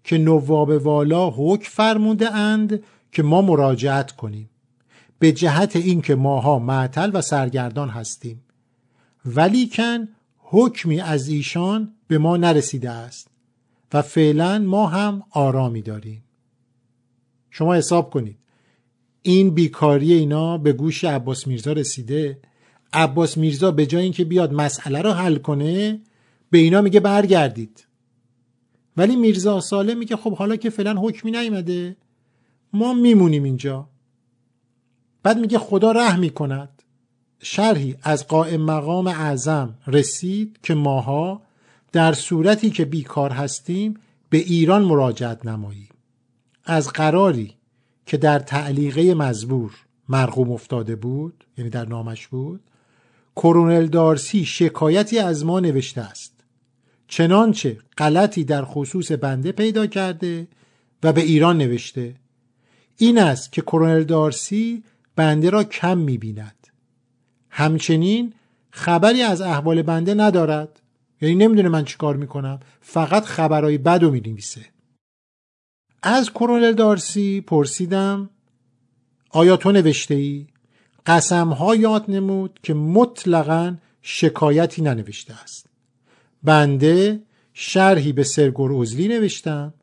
که 0.04 0.18
نواب 0.18 0.70
والا 0.70 1.30
حکم 1.30 1.70
فرموده 1.70 2.34
اند 2.34 2.84
که 3.12 3.24
ما 3.24 3.42
مراجعت 3.42 4.12
کنیم. 4.12 4.50
به 5.20 5.32
جهت 5.32 5.76
اینکه 5.76 6.16
ماها 6.16 6.60
معطل 6.60 7.12
و 7.14 7.22
سرگردان 7.22 7.90
هستیم. 7.90 8.44
ولیکن 9.26 10.08
حکمی 10.38 11.02
از 11.02 11.28
ایشان 11.28 11.94
به 12.08 12.18
ما 12.18 12.38
نرسیده 12.38 12.90
است. 12.90 13.33
و 13.94 14.02
فعلا 14.02 14.60
ما 14.60 14.88
هم 14.88 15.24
آرامی 15.32 15.82
داریم. 15.82 16.24
شما 17.52 17.76
حساب 17.76 18.10
کنید. 18.10 18.38
این 19.22 19.50
بیکاری 19.50 20.14
اینا 20.14 20.58
به 20.58 20.74
گوش 20.74 21.04
عباس 21.04 21.48
میرزا 21.48 21.74
رسیده. 21.74 22.40
عباس 22.94 23.38
میرزا 23.38 23.72
به 23.72 23.86
جای 23.86 24.04
اینکه 24.04 24.24
بیاد 24.24 24.54
مسئله 24.54 25.02
رو 25.02 25.12
حل 25.12 25.36
کنه 25.36 26.02
به 26.50 26.58
اینا 26.58 26.82
میگه 26.82 27.00
برگردید. 27.00 27.88
ولی 28.98 29.16
میرزا 29.16 29.60
سالم 29.60 29.98
میگه 29.98 30.16
خب 30.16 30.36
حالا 30.36 30.56
که 30.56 30.70
فعلا 30.70 30.94
حکمی 30.94 31.32
نیومده 31.32 31.98
ما 32.74 32.94
میمونیم 32.94 33.44
اینجا. 33.44 33.90
بعد 35.24 35.38
میگه 35.38 35.58
خدا 35.58 35.92
رحم 35.92 36.20
می‌کند. 36.20 36.84
شرحی 37.42 37.96
از 38.04 38.28
قائم 38.28 38.62
مقام 38.62 39.08
اعظم 39.08 39.76
رسید 39.88 40.60
که 40.64 40.74
ماها 40.74 41.42
در 41.94 42.14
صورتی 42.14 42.70
که 42.70 42.86
بیکار 42.86 43.32
هستیم 43.32 44.00
به 44.30 44.38
ایران 44.38 44.82
مراجعت 44.82 45.46
نماییم. 45.46 45.90
از 46.66 46.90
قراری 46.90 47.54
که 48.06 48.18
در 48.18 48.40
تعلیقه 48.40 49.14
مزبور 49.14 49.72
مرقوم 50.10 50.52
افتاده 50.52 50.96
بود 50.96 51.44
یعنی 51.58 51.70
در 51.70 51.86
نامش 51.86 52.28
بود 52.28 52.62
کرونل 53.36 53.88
دارسی 53.88 54.46
شکایتی 54.46 55.20
از 55.20 55.46
ما 55.46 55.60
نوشته 55.60 56.02
است. 56.02 56.34
چنانچه 57.08 57.78
غلطی 57.98 58.44
در 58.44 58.66
خصوص 58.66 59.12
بنده 59.12 59.52
پیدا 59.52 59.88
کرده 59.88 60.48
و 61.04 61.14
به 61.14 61.22
ایران 61.22 61.58
نوشته 61.58 62.16
این 62.98 63.20
است 63.20 63.52
که 63.52 63.62
کرونل 63.62 64.04
دارسی 64.04 64.84
بنده 65.16 65.50
را 65.50 65.64
کم 65.64 65.98
می‌بیند. 65.98 66.68
همچنین 67.50 68.34
خبری 68.72 69.22
از 69.22 69.42
احوال 69.42 69.82
بنده 69.82 70.14
ندارد. 70.14 70.80
یعنی 71.24 71.36
نمی‌دونه 71.36 71.70
من 71.70 71.86
چیکار 71.86 72.16
می‌کنم. 72.16 72.60
فقط 72.82 73.24
خبرهای 73.26 73.78
بد 73.78 74.04
و 74.04 74.12
می‌نویسه. 74.12 74.66
از 76.04 76.30
کرونل 76.30 76.74
دارسی 76.74 77.42
پرسیدم 77.42 78.30
آیا 79.30 79.58
تو 79.58 79.72
نوشته 79.72 80.16
ای؟ 80.16 80.48
قسم 81.06 81.50
ها 81.50 81.76
یاد 81.76 82.06
نمود 82.08 82.60
که 82.64 82.74
مطلقا 82.74 83.76
شکایتی 84.02 84.82
ننوشته 84.82 85.42
است. 85.42 85.66
بنده 86.44 87.24
شرحی 87.54 88.14
به 88.14 88.24
سرگور 88.24 88.82
ازلی 88.82 89.08
نوشتم 89.08 89.74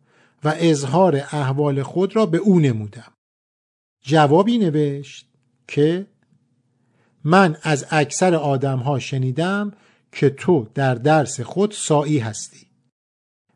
و 0.44 0.55
اظهار 0.57 1.16
احوال 1.16 1.83
خود 1.83 2.16
را 2.16 2.26
به 2.26 2.38
او 2.38 2.61
نمودم. 2.61 3.12
جوابی 4.03 4.59
نوشت 4.59 5.26
که 5.68 6.07
من 7.24 7.57
از 7.62 7.87
اکثر 7.90 8.35
آدم 8.35 8.79
ها 8.79 8.98
شنیدم 8.98 9.72
که 10.12 10.31
تو 10.31 10.66
در 10.75 10.94
درس 10.94 11.40
خود 11.40 11.70
سایی 11.70 12.18
هستی. 12.18 12.66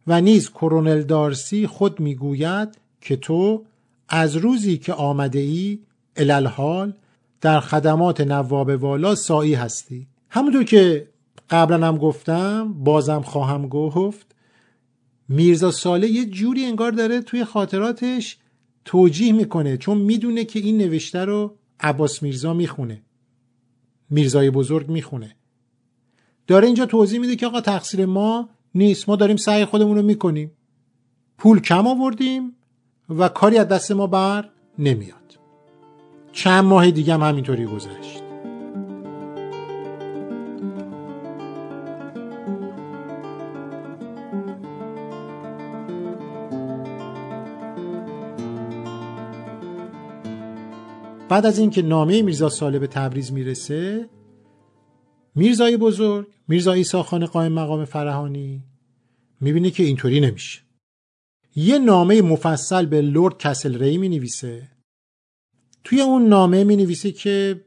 و 0.06 0.20
نیز 0.20 0.50
کرونل 0.50 1.02
دارسی 1.02 1.66
خود 1.66 2.00
می‌گوید 2.00 2.78
که 3.00 3.16
تو 3.16 3.64
از 4.08 4.36
روزی 4.36 4.78
که 4.78 4.92
آمده 4.92 5.38
ای 5.38 5.78
الالحال 6.16 6.94
در 7.40 7.60
خدمات 7.60 8.20
نواب 8.20 8.68
والا 8.68 9.14
سایی 9.14 9.54
هستی. 9.54 10.06
همونطور 10.30 10.64
که 10.64 11.08
قبلا 11.50 11.86
هم 11.86 11.98
گفتم 11.98 12.72
بازم 12.72 13.20
خواهم 13.20 13.68
گفت 13.68 14.34
میرزا 15.28 15.70
ساله 15.70 16.08
یه 16.08 16.26
جوری 16.26 16.64
انگار 16.64 16.92
داره 16.92 17.20
توی 17.20 17.44
خاطراتش 17.44 18.38
توجیه 18.84 19.32
می‌کنه 19.32 19.76
چون 19.76 19.98
می‌دونه 19.98 20.44
که 20.44 20.58
این 20.58 20.78
نوشته 20.78 21.24
رو 21.24 21.54
عباس 21.80 22.22
میرزا 22.22 22.54
می‌خونه. 22.54 23.02
میرزای 24.10 24.50
بزرگ 24.50 24.88
می‌خونه. 24.88 25.36
داره 26.46 26.66
اینجا 26.66 26.86
توضیح 26.86 27.20
میده 27.20 27.36
که 27.36 27.46
آقا 27.46 27.60
تقصیر 27.60 28.06
ما 28.06 28.48
نیست. 28.74 29.08
ما 29.08 29.16
داریم 29.16 29.36
سعی 29.36 29.64
خودمون 29.64 29.96
رو 29.96 30.02
می‌کنیم. 30.02 30.52
پول 31.38 31.60
کم 31.60 31.86
آوردیم 31.86 32.56
و 33.08 33.28
کاری 33.28 33.58
از 33.58 33.68
دست 33.68 33.92
ما 33.92 34.06
بر 34.06 34.48
نمیاد. 34.78 35.38
چند 36.32 36.64
ماه 36.64 36.90
دیگه 36.90 37.14
هم 37.14 37.22
همینطوری 37.22 37.66
گذشت. 37.66 38.20
بعد 51.28 51.46
از 51.46 51.58
اینکه 51.58 51.82
نامه 51.82 52.22
میرزا 52.22 52.48
ساله 52.48 52.78
به 52.78 52.86
تبریز 52.86 53.32
می‌رسه 53.32 54.08
میرزای 55.34 55.76
بزرگ 55.76 56.26
میرزا 56.48 56.72
ایسا 56.72 57.02
خان 57.02 57.26
قائم 57.26 57.52
مقام 57.52 57.84
فرهانی 57.84 58.62
می‌بینه 59.40 59.70
که 59.70 59.82
اینطوری 59.82 60.20
نمیشه. 60.20 60.60
یه 61.56 61.78
نامه 61.78 62.22
مفصل 62.22 62.86
به 62.86 63.00
لورد 63.00 63.38
کسل 63.38 63.78
ری 63.78 63.98
می 63.98 64.08
نویسه 64.08 64.68
توی 65.84 66.00
اون 66.00 66.28
نامه 66.28 66.64
می 66.64 66.76
نویسه 66.76 67.12
که 67.12 67.64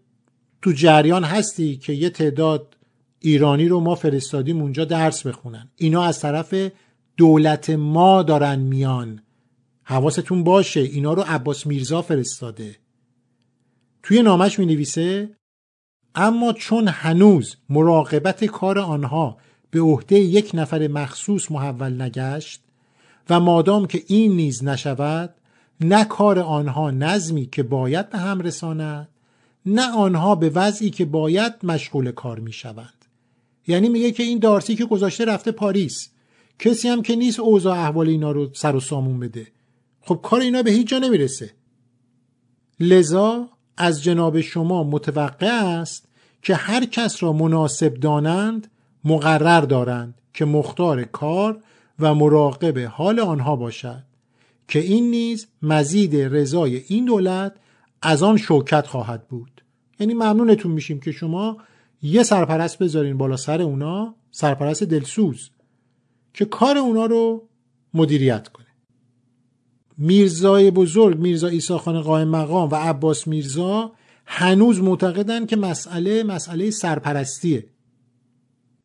تو 0.62 0.72
جریان 0.72 1.24
هستی 1.24 1.78
که 1.78 1.94
یه 1.94 2.10
تعداد 2.10 2.78
ایرانی 3.20 3.68
رو 3.68 3.80
ما 3.80 3.96
فرستادیم 3.96 4.62
اونجا 4.62 4.86
درس 4.86 5.28
بخونن. 5.28 5.70
اینا 5.76 6.04
از 6.04 6.20
طرف 6.20 6.72
دولت 7.18 7.70
ما 7.70 8.24
دارن 8.24 8.60
میان. 8.60 9.22
حواستون 9.84 10.44
باشه 10.44 10.80
اینا 10.80 11.14
رو 11.14 11.24
عباس 11.28 11.68
میرزا 11.68 12.02
فرستاده. 12.02 12.76
توی 14.04 14.22
نامش 14.22 14.60
می 14.60 14.66
نویسه 14.66 15.37
اما 16.18 16.54
چون 16.54 16.88
هنوز 16.88 17.56
مراقبت 17.70 18.46
کار 18.46 18.80
آنها 18.80 19.38
به 19.72 19.82
عهده 19.82 20.20
یک 20.20 20.52
نفر 20.54 20.88
مخصوص 20.88 21.52
محول 21.52 22.02
نگشت 22.02 22.62
و 23.30 23.40
مادام 23.40 23.88
که 23.88 24.04
این 24.08 24.32
نیز 24.32 24.64
نشود 24.64 25.36
نه 25.82 26.06
کار 26.06 26.40
آنها 26.40 26.92
نظمی 26.92 27.46
که 27.46 27.64
باید 27.64 28.10
به 28.10 28.18
هم 28.18 28.42
رساند 28.42 29.08
نه 29.66 29.92
آنها 29.92 30.36
به 30.36 30.50
وضعی 30.50 30.90
که 30.90 31.06
باید 31.06 31.54
مشغول 31.64 32.12
کار 32.12 32.40
می 32.40 32.54
شوند 32.54 33.06
یعنی 33.68 33.90
میگه 33.90 34.12
که 34.12 34.24
این 34.24 34.40
دارسی 34.40 34.76
که 34.76 34.86
گذاشته 34.86 35.26
رفته 35.26 35.52
پاریس. 35.52 36.10
کسی 36.60 36.88
هم 36.88 37.02
که 37.02 37.16
نیست 37.16 37.40
اوضاع 37.40 37.78
احوال 37.78 38.08
اینا 38.08 38.32
رو 38.32 38.50
سر 38.54 38.76
و 38.76 38.80
سامون 38.80 39.20
بده. 39.20 39.48
خب 40.02 40.20
کار 40.24 40.42
اینا 40.42 40.64
به 40.64 40.72
هیچ 40.72 40.88
جا 40.88 40.98
نمی‌رسه. 41.00 41.52
لذا 42.80 43.50
از 43.78 44.04
جناب 44.04 44.42
شما 44.42 44.84
متوقع 44.84 45.48
است 45.48 46.07
که 46.48 46.56
هر 46.56 46.86
کس 46.86 47.24
را 47.24 47.34
مناسب 47.34 47.94
دانند 47.94 48.72
مقرر 49.04 49.62
دارند 49.62 50.22
که 50.34 50.46
مختار 50.46 51.04
کار 51.04 51.64
و 52.00 52.16
مراقب 52.16 52.80
حال 52.80 53.20
آنها 53.20 53.56
باشد 53.56 54.04
که 54.68 54.80
این 54.80 55.12
نیز 55.12 55.48
مزید 55.62 56.16
رضای 56.16 56.84
این 56.88 57.06
دولت 57.06 57.56
از 58.02 58.24
آن 58.24 58.38
شوکت 58.38 58.88
خواهد 58.88 59.28
بود. 59.28 59.62
یعنی 60.00 60.14
ممنونتون 60.14 60.72
میشیم 60.72 61.00
که 61.00 61.12
شما 61.12 61.58
یه 62.02 62.24
سرپرست 62.24 62.80
بذارین 62.80 63.18
بالا 63.18 63.38
سر 63.38 63.62
اونا 63.62 64.16
سرپرست 64.32 64.84
دلسوز 64.84 65.50
که 66.34 66.46
کار 66.46 66.78
اونا 66.78 67.06
رو 67.06 67.48
مدیریت 67.94 68.48
کنه. 68.48 68.68
میرزای 69.98 70.72
بزرگ 70.72 71.18
میرزا 71.18 71.48
ایسا 71.48 71.78
خان 71.78 72.02
قائم 72.02 72.28
مقام 72.28 72.70
و 72.70 72.76
عباس 72.76 73.28
میرزا 73.28 73.92
هنوز 74.28 74.82
معتقدن 74.82 75.46
که 75.46 75.56
مسئله 75.56 76.24
مسئله 76.24 76.72
سرپرستیه. 76.72 77.66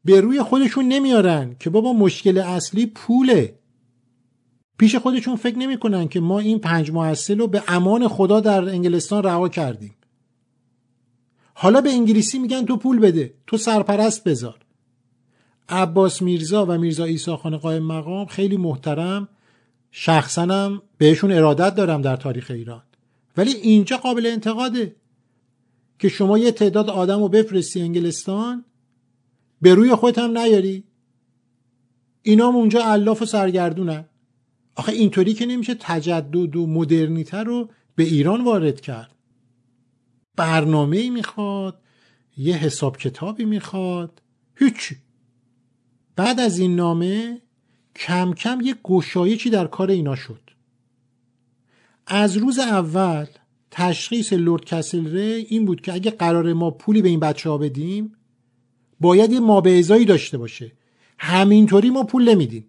به 0.04 0.20
روی 0.20 0.42
خودشون 0.42 0.84
نمیارن 0.88 1.56
که 1.60 1.70
بابا 1.70 1.92
مشکل 1.92 2.38
اصلی 2.38 2.86
پوله. 2.86 3.58
پیش 4.78 4.96
خودشون 4.96 5.36
فکر 5.36 5.58
نمی‌کنن 5.58 6.08
که 6.08 6.20
ما 6.20 6.38
این 6.38 6.58
پنج 6.58 6.90
محصل 6.90 7.38
رو 7.38 7.46
به 7.46 7.62
امان 7.68 8.08
خدا 8.08 8.40
در 8.40 8.68
انگلستان 8.68 9.22
رها 9.22 9.48
کردیم. 9.48 9.94
حالا 11.54 11.80
به 11.80 11.90
انگلیسی 11.90 12.38
میگن 12.38 12.64
تو 12.64 12.76
پول 12.76 12.98
بده 12.98 13.34
تو 13.46 13.56
سرپرست 13.56 14.24
بذار. 14.24 14.58
عباس 15.68 16.22
میرزا 16.22 16.66
و 16.66 16.78
میرزا 16.78 17.04
ایسا 17.04 17.36
خان 17.36 17.56
قائم 17.56 17.82
مقام 17.82 18.26
خیلی 18.26 18.56
محترم 18.56 19.28
شخصا 19.90 20.82
بهشون 20.98 21.32
ارادت 21.32 21.74
دارم 21.74 22.02
در 22.02 22.16
تاریخ 22.16 22.50
ایران. 22.50 22.82
ولی 23.36 23.52
اینجا 23.52 23.96
قابل 23.96 24.26
انتقاده. 24.26 24.96
که 26.02 26.08
شما 26.08 26.38
یه 26.38 26.52
تعداد 26.52 26.90
آدم 26.90 27.18
رو 27.18 27.28
بفرستی 27.28 27.80
انگلستان 27.80 28.64
به 29.60 29.74
روی 29.74 29.94
خودت 29.94 30.18
هم 30.18 30.38
نیاری. 30.38 30.84
اینا 32.22 32.48
هم 32.48 32.56
اونجا 32.56 32.84
علاف 32.84 33.22
و 33.22 33.24
سرگردونن. 33.24 34.04
آخه 34.74 34.92
اینطوری 34.92 35.34
که 35.34 35.46
نمیشه 35.46 35.74
تجدد 35.80 36.56
و 36.56 36.66
مدرنیته 36.66 37.36
رو 37.36 37.70
به 37.94 38.02
ایران 38.02 38.44
وارد 38.44 38.80
کرد. 38.80 39.14
برنامه 40.36 40.96
ای 40.96 41.10
می‌خواد 41.10 41.82
یه 42.36 42.56
حساب 42.56 42.96
کتابی 42.96 43.44
می‌خواد 43.44 44.22
هیچ 44.56 44.92
بعد 46.16 46.40
از 46.40 46.58
این 46.58 46.76
نامه 46.76 47.40
کم 47.96 48.34
کم 48.34 48.60
یه 48.60 48.74
گشایشی 48.82 49.50
در 49.50 49.66
کار 49.66 49.90
اینا 49.90 50.16
شد. 50.16 50.50
از 52.06 52.36
روز 52.36 52.58
اول 52.58 53.26
تشخیص 53.74 54.32
لورد 54.32 54.64
کسل 54.64 55.06
ری 55.06 55.46
این 55.48 55.64
بود 55.64 55.80
که 55.80 55.92
اگه 55.92 56.10
قرار 56.10 56.52
ما 56.52 56.70
پولی 56.70 57.02
به 57.02 57.08
این 57.08 57.20
بچه 57.20 57.50
ها 57.50 57.58
بدیم 57.58 58.12
باید 59.00 59.32
یه 59.32 59.40
مابعضایی 59.40 60.04
داشته 60.04 60.38
باشه. 60.38 60.72
همینطوری 61.18 61.90
ما 61.90 62.04
پول 62.04 62.28
نمیدیم. 62.28 62.66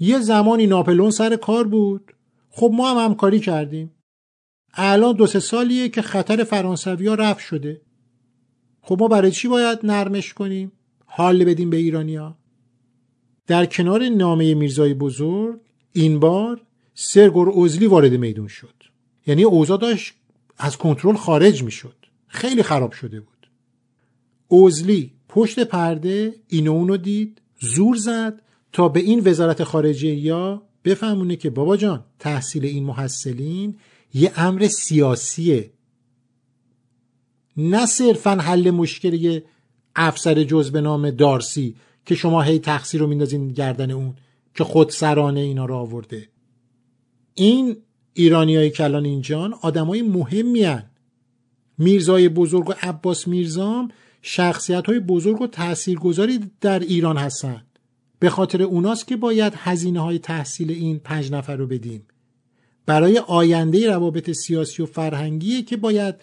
یه 0.00 0.20
زمانی 0.20 0.66
ناپلون 0.66 1.10
سر 1.10 1.36
کار 1.36 1.68
بود. 1.68 2.12
خب 2.50 2.70
ما 2.74 2.90
هم 2.90 3.04
همکاری 3.04 3.40
کردیم. 3.40 3.90
الان 4.74 5.16
دو 5.16 5.26
سه 5.26 5.40
سالیه 5.40 5.88
که 5.88 6.02
خطر 6.02 6.44
فرانسوی 6.44 7.06
ها 7.06 7.14
رفت 7.14 7.40
شده. 7.40 7.80
خب 8.80 8.96
ما 9.00 9.08
برای 9.08 9.30
چی 9.30 9.48
باید 9.48 9.78
نرمش 9.82 10.34
کنیم؟ 10.34 10.72
حال 11.04 11.44
بدیم 11.44 11.70
به 11.70 11.76
ایرانیا 11.76 12.38
در 13.46 13.66
کنار 13.66 14.08
نامه 14.08 14.54
میرزای 14.54 14.94
بزرگ 14.94 15.60
این 15.92 16.20
بار 16.20 16.62
سرگور 16.94 17.50
اوزلی 17.50 17.86
وارد 17.86 18.12
میدون 18.12 18.48
شد. 18.48 18.81
یعنی 19.26 19.44
اوضاع 19.44 19.78
داشت 19.78 20.14
از 20.58 20.76
کنترل 20.76 21.16
خارج 21.16 21.62
می‌شد. 21.62 21.96
خیلی 22.26 22.62
خراب 22.62 22.92
شده 22.92 23.20
بود. 23.20 23.50
اوزلی 24.48 25.12
پشت 25.28 25.60
پرده 25.60 26.34
اینو 26.48 26.72
اونو 26.72 26.96
دید 26.96 27.42
زور 27.60 27.96
زد 27.96 28.42
تا 28.72 28.88
به 28.88 29.00
این 29.00 29.22
وزارت 29.24 29.64
خارجه 29.64 30.08
یا 30.08 30.62
بفهمونه 30.84 31.36
که 31.36 31.50
بابا 31.50 31.76
جان 31.76 32.04
تحصیل 32.18 32.64
این 32.64 32.84
محصلین 32.84 33.78
یه 34.14 34.32
امر 34.36 34.68
سیاسیه. 34.68 35.70
نه 37.56 37.86
صرفا 37.86 38.30
حل 38.30 38.70
مشکل 38.70 39.40
افسر 39.96 40.44
جز 40.44 40.70
به 40.70 40.80
نام 40.80 41.10
دارسی 41.10 41.76
که 42.06 42.14
شما 42.14 42.42
هی 42.42 42.58
تقصیر 42.58 43.00
رو 43.00 43.06
میندازین 43.06 43.48
گردن 43.48 43.90
اون 43.90 44.14
که 44.54 44.64
خود 44.64 44.90
سرانه 44.90 45.40
اینا 45.40 45.64
رو 45.64 45.74
آورده. 45.74 46.28
این 47.34 47.76
ایرانی 48.14 48.56
های 48.56 48.70
کلان 48.70 49.04
اینجان 49.04 49.54
آدمای 49.62 50.02
مهمی 50.02 50.62
هن. 50.62 50.84
میرزای 51.78 52.28
بزرگ 52.28 52.68
و 52.68 52.72
عباس 52.82 53.28
میرزام 53.28 53.88
شخصیت 54.22 54.86
های 54.86 55.00
بزرگ 55.00 55.40
و 55.42 55.46
تاثیرگذاری 55.46 56.40
در 56.60 56.78
ایران 56.78 57.16
هستن 57.16 57.62
به 58.18 58.30
خاطر 58.30 58.62
اوناست 58.62 59.06
که 59.06 59.16
باید 59.16 59.52
هزینه 59.56 60.00
های 60.00 60.18
تحصیل 60.18 60.70
این 60.70 60.98
پنج 60.98 61.32
نفر 61.32 61.56
رو 61.56 61.66
بدیم. 61.66 62.06
برای 62.86 63.18
آینده 63.18 63.90
روابط 63.90 64.30
سیاسی 64.30 64.82
و 64.82 64.86
فرهنگیه 64.86 65.62
که 65.62 65.76
باید 65.76 66.14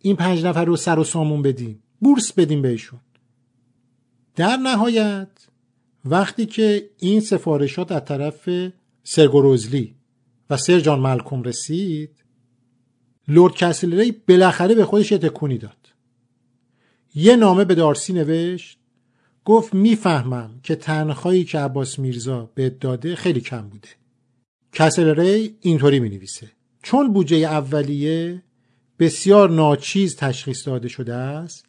این 0.00 0.16
پنج 0.16 0.44
نفر 0.44 0.64
رو 0.64 0.76
سر 0.76 0.98
و 0.98 1.04
سامون 1.04 1.42
بدیم. 1.42 1.82
بورس 2.00 2.32
بدیم 2.32 2.62
بهشون. 2.62 3.00
در 4.36 4.56
نهایت 4.56 5.28
وقتی 6.04 6.46
که 6.46 6.90
این 6.98 7.20
سفارشات 7.20 7.92
از 7.92 8.04
طرف 8.04 8.48
سرگروزلی 9.02 9.94
و 10.50 10.56
سر 10.56 10.80
جان 10.80 11.00
ملکوم 11.00 11.42
رسید 11.42 12.10
لورد 13.28 13.54
کسلری 13.54 14.12
بالاخره 14.28 14.74
به 14.74 14.84
خودش 14.84 15.08
تکونی 15.08 15.58
داد. 15.58 15.92
یه 17.14 17.36
نامه 17.36 17.64
به 17.64 17.74
دارسی 17.74 18.12
نوشت 18.12 18.78
گفت 19.44 19.74
می‌فهمم 19.74 20.60
که 20.62 20.76
تنخواهی 20.76 21.44
که 21.44 21.58
عباس 21.58 21.98
میرزا 21.98 22.50
به 22.54 22.70
داده 22.70 23.16
خیلی 23.16 23.40
کم 23.40 23.68
بوده. 23.68 23.88
کسل 24.72 25.20
ری 25.20 25.56
اینطوری 25.60 26.00
می 26.00 26.08
نویسه 26.08 26.50
چون 26.82 27.12
بودجه 27.12 27.36
اولیه 27.36 28.42
بسیار 28.98 29.50
ناچیز 29.50 30.16
تشخیص 30.16 30.66
داده 30.66 30.88
شده 30.88 31.14
است 31.14 31.64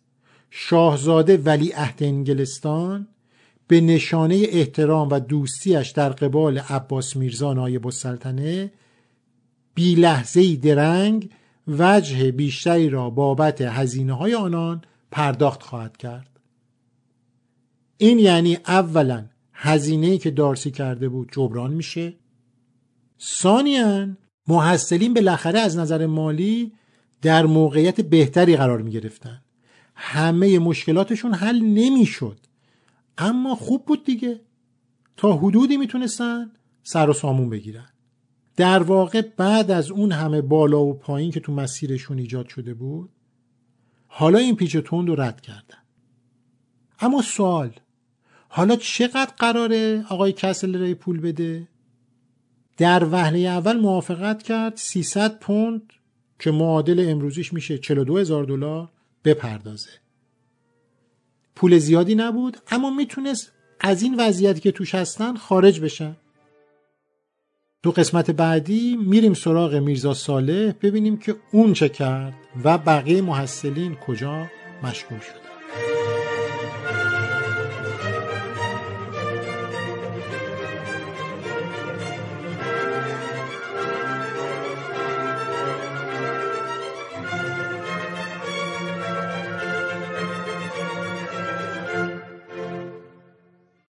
شاهزاده 0.49 1.37
ولی 1.37 1.73
انگلستان 2.01 3.07
به 3.67 3.81
نشانه 3.81 4.35
احترام 4.49 5.09
و 5.11 5.19
دوستیش 5.19 5.89
در 5.89 6.09
قبال 6.09 6.57
عباس 6.57 7.15
میرزا 7.15 7.53
نایب 7.53 7.85
السلطنه 7.85 8.71
بی 9.73 9.95
لحظه 9.95 10.55
درنگ 10.55 11.29
وجه 11.67 12.31
بیشتری 12.31 12.89
را 12.89 13.09
بابت 13.09 13.61
هزینه 13.61 14.13
های 14.13 14.35
آنان 14.35 14.81
پرداخت 15.11 15.63
خواهد 15.63 15.97
کرد. 15.97 16.39
این 17.97 18.19
یعنی 18.19 18.57
اولا 18.67 19.25
هزینه 19.53 20.17
که 20.17 20.31
دارسی 20.31 20.71
کرده 20.71 21.09
بود 21.09 21.29
جبران 21.31 21.73
میشه. 21.73 22.13
ثانیا 23.21 24.07
محصلین 24.47 25.13
بالاخره 25.13 25.59
از 25.59 25.77
نظر 25.77 26.05
مالی 26.05 26.71
در 27.21 27.45
موقعیت 27.45 28.01
بهتری 28.01 28.57
قرار 28.57 28.81
می 28.81 28.91
گرفتن 28.91 29.41
همه 29.95 30.59
مشکلاتشون 30.59 31.33
حل 31.33 31.59
نمی‌شد. 31.59 32.39
اما 33.17 33.55
خوب 33.55 33.85
بود 33.85 34.03
دیگه. 34.03 34.41
تا 35.17 35.37
حدودی 35.37 35.77
می‌تونستن 35.77 36.51
سر 36.83 37.09
و 37.09 37.13
سامون 37.13 37.49
بگیرن. 37.49 37.89
در 38.55 38.83
واقع 38.83 39.21
بعد 39.21 39.71
از 39.71 39.91
اون 39.91 40.11
همه 40.11 40.41
بالا 40.41 40.81
و 40.81 40.93
پایین 40.93 41.31
که 41.31 41.39
تو 41.39 41.51
مسیرشون 41.51 42.19
ایجاد 42.19 42.47
شده 42.47 42.73
بود 42.73 43.09
حالا 44.07 44.39
این 44.39 44.55
پیچ 44.55 44.77
تند 44.77 45.07
رو 45.07 45.21
رد 45.21 45.41
کردن. 45.41 45.77
اما 46.99 47.21
سوال 47.21 47.71
حالا 48.49 48.75
چقدر 48.75 49.31
قراره 49.37 50.05
آقای 50.09 50.33
کسل 50.33 50.81
ری 50.81 50.93
پول 50.93 51.19
بده؟ 51.19 51.67
در 52.77 53.05
وهله 53.11 53.39
اول 53.39 53.79
موافقت 53.79 54.43
کرد 54.43 54.75
300 54.75 55.39
پوند 55.39 55.93
که 56.39 56.51
معادل 56.51 57.09
امروزیش 57.09 57.53
میشه 57.53 57.77
42 57.77 58.17
هزار 58.17 58.43
دلار 58.43 58.89
بپردازه. 59.23 59.89
پول 61.55 61.77
زیادی 61.77 62.15
نبود 62.15 62.57
اما 62.71 62.89
می‌تونست 62.89 63.51
از 63.79 64.03
این 64.03 64.15
وضعیتی 64.19 64.59
که 64.59 64.71
توش 64.71 64.95
هستن 64.95 65.35
خارج 65.35 65.79
بشن 65.79 66.15
تو 67.83 67.91
قسمت 67.91 68.31
بعدی 68.31 68.95
میریم 68.95 69.33
سراغ 69.33 69.75
میرزا 69.75 70.13
صالح 70.13 70.73
ببینیم 70.81 71.17
که 71.17 71.35
اون 71.51 71.73
چه 71.73 71.89
کرد 71.89 72.33
و 72.63 72.77
بقیه 72.77 73.21
محصلین 73.21 73.95
کجا 73.95 74.45
مشغول 74.83 75.19
شدن 75.19 75.44